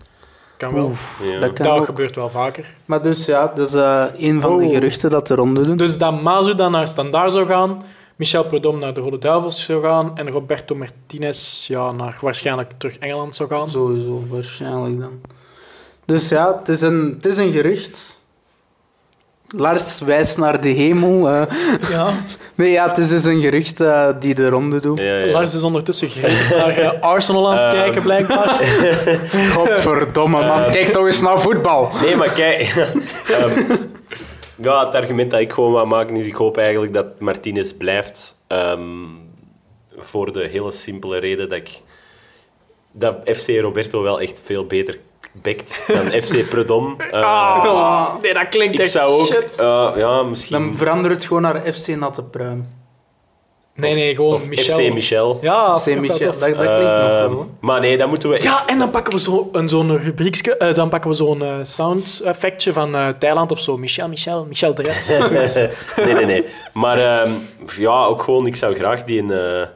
[0.57, 0.85] Kan wel.
[0.85, 1.39] oef, Ja.
[1.39, 1.85] dat kan dat ook.
[1.85, 2.75] gebeurt wel vaker.
[2.85, 4.71] Maar dus ja, dat is eh, een van de Oh.
[4.71, 5.77] geruchten dat er ronde doen.
[5.77, 7.81] Dus dat Mazu dan naar Standaard zou gaan,
[8.15, 12.97] Michel Predom naar de Rode Duivels zou gaan en Roberto Martinez ja, naar waarschijnlijk terug
[12.97, 13.69] Engeland zou gaan.
[13.69, 15.21] Sowieso, waarschijnlijk dan.
[16.05, 18.21] Dus ja, het is een, het is een gerucht.
[19.55, 21.29] Lars wijst naar de hemel.
[21.29, 21.41] eh.
[21.89, 22.09] Ja.
[22.55, 24.99] nee, ja, het is dus een gerucht eh, die de ronde doet.
[24.99, 25.31] Ja, ja.
[25.31, 26.09] Lars is ondertussen
[26.49, 27.83] naar eh, Arsenal aan het Ehm.
[27.83, 28.59] kijken, blijkbaar.
[29.55, 30.63] Godverdomme, man.
[30.63, 30.71] Eh.
[30.71, 31.89] Kijk toch eens naar voetbal.
[32.01, 32.61] Nee, maar kijk...
[33.39, 33.61] ehm,
[34.61, 36.27] ja, het argument dat ik gewoon wou maken is...
[36.27, 38.37] Ik hoop eigenlijk dat Martinez blijft.
[38.47, 38.81] ehm,
[39.97, 41.69] voor de hele simpele reden dat ik...
[42.95, 44.99] Dat FC Roberto wel echt veel beter
[45.31, 46.95] bekt dan FC Predom.
[47.11, 49.25] Eh, Ah, nee, dat klinkt ik echt zou ook...
[49.25, 49.59] shit.
[49.59, 50.57] eh, ja, misschien...
[50.57, 52.67] Dan verander het gewoon naar FC Natte Pruim.
[53.75, 54.79] Nee, nee, gewoon of Michel.
[54.87, 55.37] FC Michel.
[55.41, 57.19] Ja, FC Michel, dat, dat klinkt nog wel.
[57.23, 57.47] Ehm, hoor.
[57.59, 58.35] maar nee, dan moeten we...
[58.35, 61.41] echt- Ja, en dan pakken we zo een, zo'n rubriekje, eh, dan pakken we zo'n
[61.43, 63.77] eh, sound effectje van eh, Thailand of zo.
[63.77, 64.83] Michel, Michel, Michel de
[66.05, 66.45] nee, nee, nee.
[66.73, 67.31] Maar ehm,
[67.77, 69.67] ja, ook gewoon, ik zou graag die een, eh,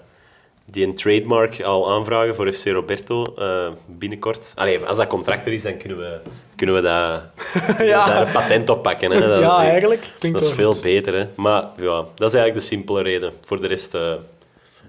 [0.70, 4.51] die een trademark al aanvragen voor FC Roberto eh, binnenkort.
[4.55, 6.20] Allee, als dat contract er is, dan kunnen we,
[6.55, 7.22] kunnen we dat,
[7.88, 8.05] Ja.
[8.05, 9.11] daar een patent op pakken.
[9.11, 9.20] Hè.
[9.28, 10.13] Dat, ja, eigenlijk.
[10.20, 10.82] Klinkt Dat is veel goed.
[10.82, 11.13] beter.
[11.13, 11.28] Hè.
[11.36, 13.34] Maar ja, dat is eigenlijk de simpele reden.
[13.45, 14.11] Voor de rest, eh,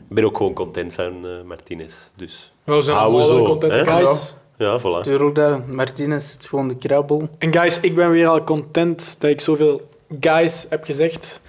[0.08, 1.94] ik ben ook gewoon content van eh, Martinez.
[2.16, 3.84] Dus We zijn allemaal zo, content, hè?
[3.86, 4.34] guys.
[4.58, 5.02] ja, voilà.
[5.02, 5.66] Tuurlijk, dat.
[5.66, 7.28] Martinez zit gewoon de krabbel.
[7.38, 9.88] En guys, ik ben weer al content dat ik zoveel
[10.20, 11.40] guys heb gezegd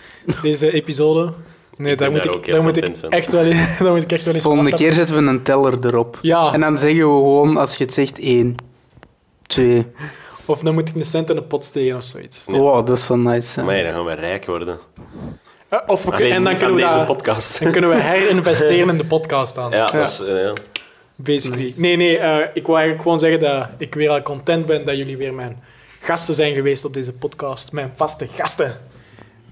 [0.42, 1.32] deze episode.
[1.80, 3.44] Nee, daar moet daar ik, daar moet ik echt wel,
[3.80, 6.18] daar moet ik echt wel eens Volgende keer zetten we een teller erop.
[6.22, 8.56] Ja, En dan zeggen we gewoon, als je het zegt, 1,
[9.48, 9.86] 2.
[10.46, 12.44] of dan moet ik een cent in de pot steken of zoiets.
[12.48, 12.58] Ja.
[12.58, 13.64] Wow, dat is zo nice.
[13.64, 14.78] Maar ja, dan gaan we rijk worden.
[15.70, 17.64] Eh, Of we, Alleen en dan kunnen, we deze dat- podcast.
[17.64, 19.72] dan kunnen we herinvesteren in de podcast aan.
[19.72, 20.20] Ja, dat is...
[20.20, 20.54] eh, ja.
[21.16, 21.74] Basically.
[21.76, 24.98] Nee, nee, eh, ik wil eigenlijk gewoon zeggen dat ik weer al content ben dat
[24.98, 25.64] jullie weer mijn
[26.00, 27.72] gasten zijn geweest op deze podcast.
[27.72, 28.78] Mijn vaste gasten.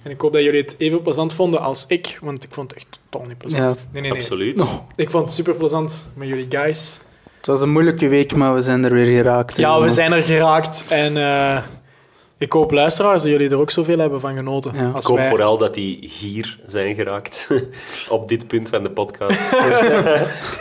[0.08, 2.80] En ik hoop dat jullie het even plezant vonden als ik, want ik vond het
[2.80, 3.64] echt totaal niet plezant.
[3.64, 3.82] Ja.
[3.92, 4.20] nee, nee, nee.
[4.22, 4.60] Absoluut.
[4.60, 7.00] Oh, Ik vond het super plezant met jullie guys.
[7.38, 9.58] het was een moeilijke week, maar we zijn er weer geraakt.
[9.58, 10.86] Ja, we zijn er geraakt.
[10.90, 11.58] En eh,
[12.38, 14.72] ik hoop, luisteraars, dat jullie er ook zoveel hebben van genoten.
[14.76, 14.90] Ja.
[14.92, 15.30] Als Ik hoop wij.
[15.30, 17.48] vooral dat die hier zijn geraakt.
[18.10, 19.40] Op dit punt van de podcast.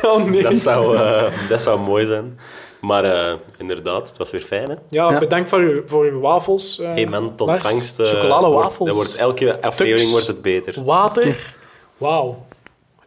[0.02, 0.42] Oh, nee.
[0.42, 2.38] Dat zou, eh, dat zou mooi zijn.
[2.80, 4.74] Maar eh, inderdaad, het was weer fijn, hè?
[4.88, 5.18] Ja, Ja.
[5.18, 6.78] bedankt voor uw, voor uw wafels.
[6.80, 7.58] eh, Hey man, tot Lars.
[7.60, 7.98] vangst.
[7.98, 8.76] eh, Chocoladewafels.
[8.76, 10.10] wordt- Dat wordt, elke aflevering Tux.
[10.12, 10.84] wordt het beter.
[10.84, 11.54] Water.
[11.96, 12.44] Wauw.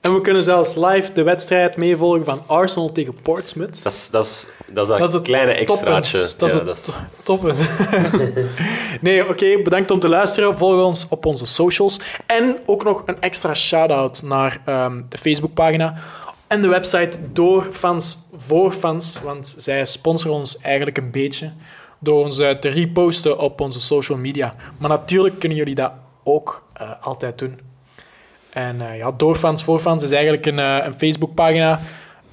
[0.02, 3.84] En we kunnen zelfs live de wedstrijd meevolgen van Arsenal tegen Portsmouth.
[3.84, 6.18] Dat is dat, is, dat, is dat, Dat is het kleine extraatje.
[6.38, 6.92] Dat is Ja, het dat is- to-
[7.24, 7.58] toppunt.
[9.02, 9.62] nee, oké.
[9.64, 10.58] bedankt om te luisteren.
[10.58, 12.00] Volg ons op onze socials.
[12.26, 15.96] En ook nog een extra shout-out naar ehm, de Facebookpagina
[16.50, 19.20] en de website door fans voor fans.
[19.24, 21.52] Want zij sponsoren ons eigenlijk een beetje
[22.00, 24.56] door ons eh, te reposten op onze social media.
[24.78, 25.92] Maar natuurlijk kunnen jullie dat
[26.24, 27.60] ook eh, altijd doen.
[28.50, 31.80] En eh, ja, door fans voor fans is eigenlijk een, eh, een Facebookpagina.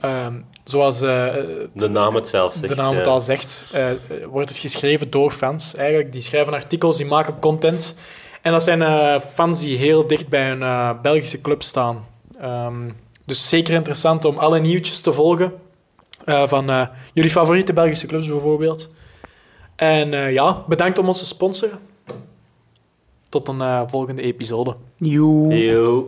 [0.00, 2.68] ehm, zoals De naam het zelf zegt.
[2.68, 3.64] de naam het al zegt,
[4.30, 6.12] wordt het geschreven door fans eigenlijk.
[6.12, 7.94] Die schrijven artikels, die maken content.
[8.46, 12.06] En dat zijn fans die heel dicht bij een eh, Belgische club staan.
[12.40, 12.90] Ehm,
[13.26, 15.52] dus zeker interessant om alle nieuwtjes te volgen.
[16.24, 18.90] eh, van eh, jullie favoriete Belgische clubs bijvoorbeeld.
[19.76, 21.78] En eh, ja, bedankt om ons te sponsoren.
[23.28, 24.76] Tot een eh, volgende episode.
[24.96, 26.06] Joe.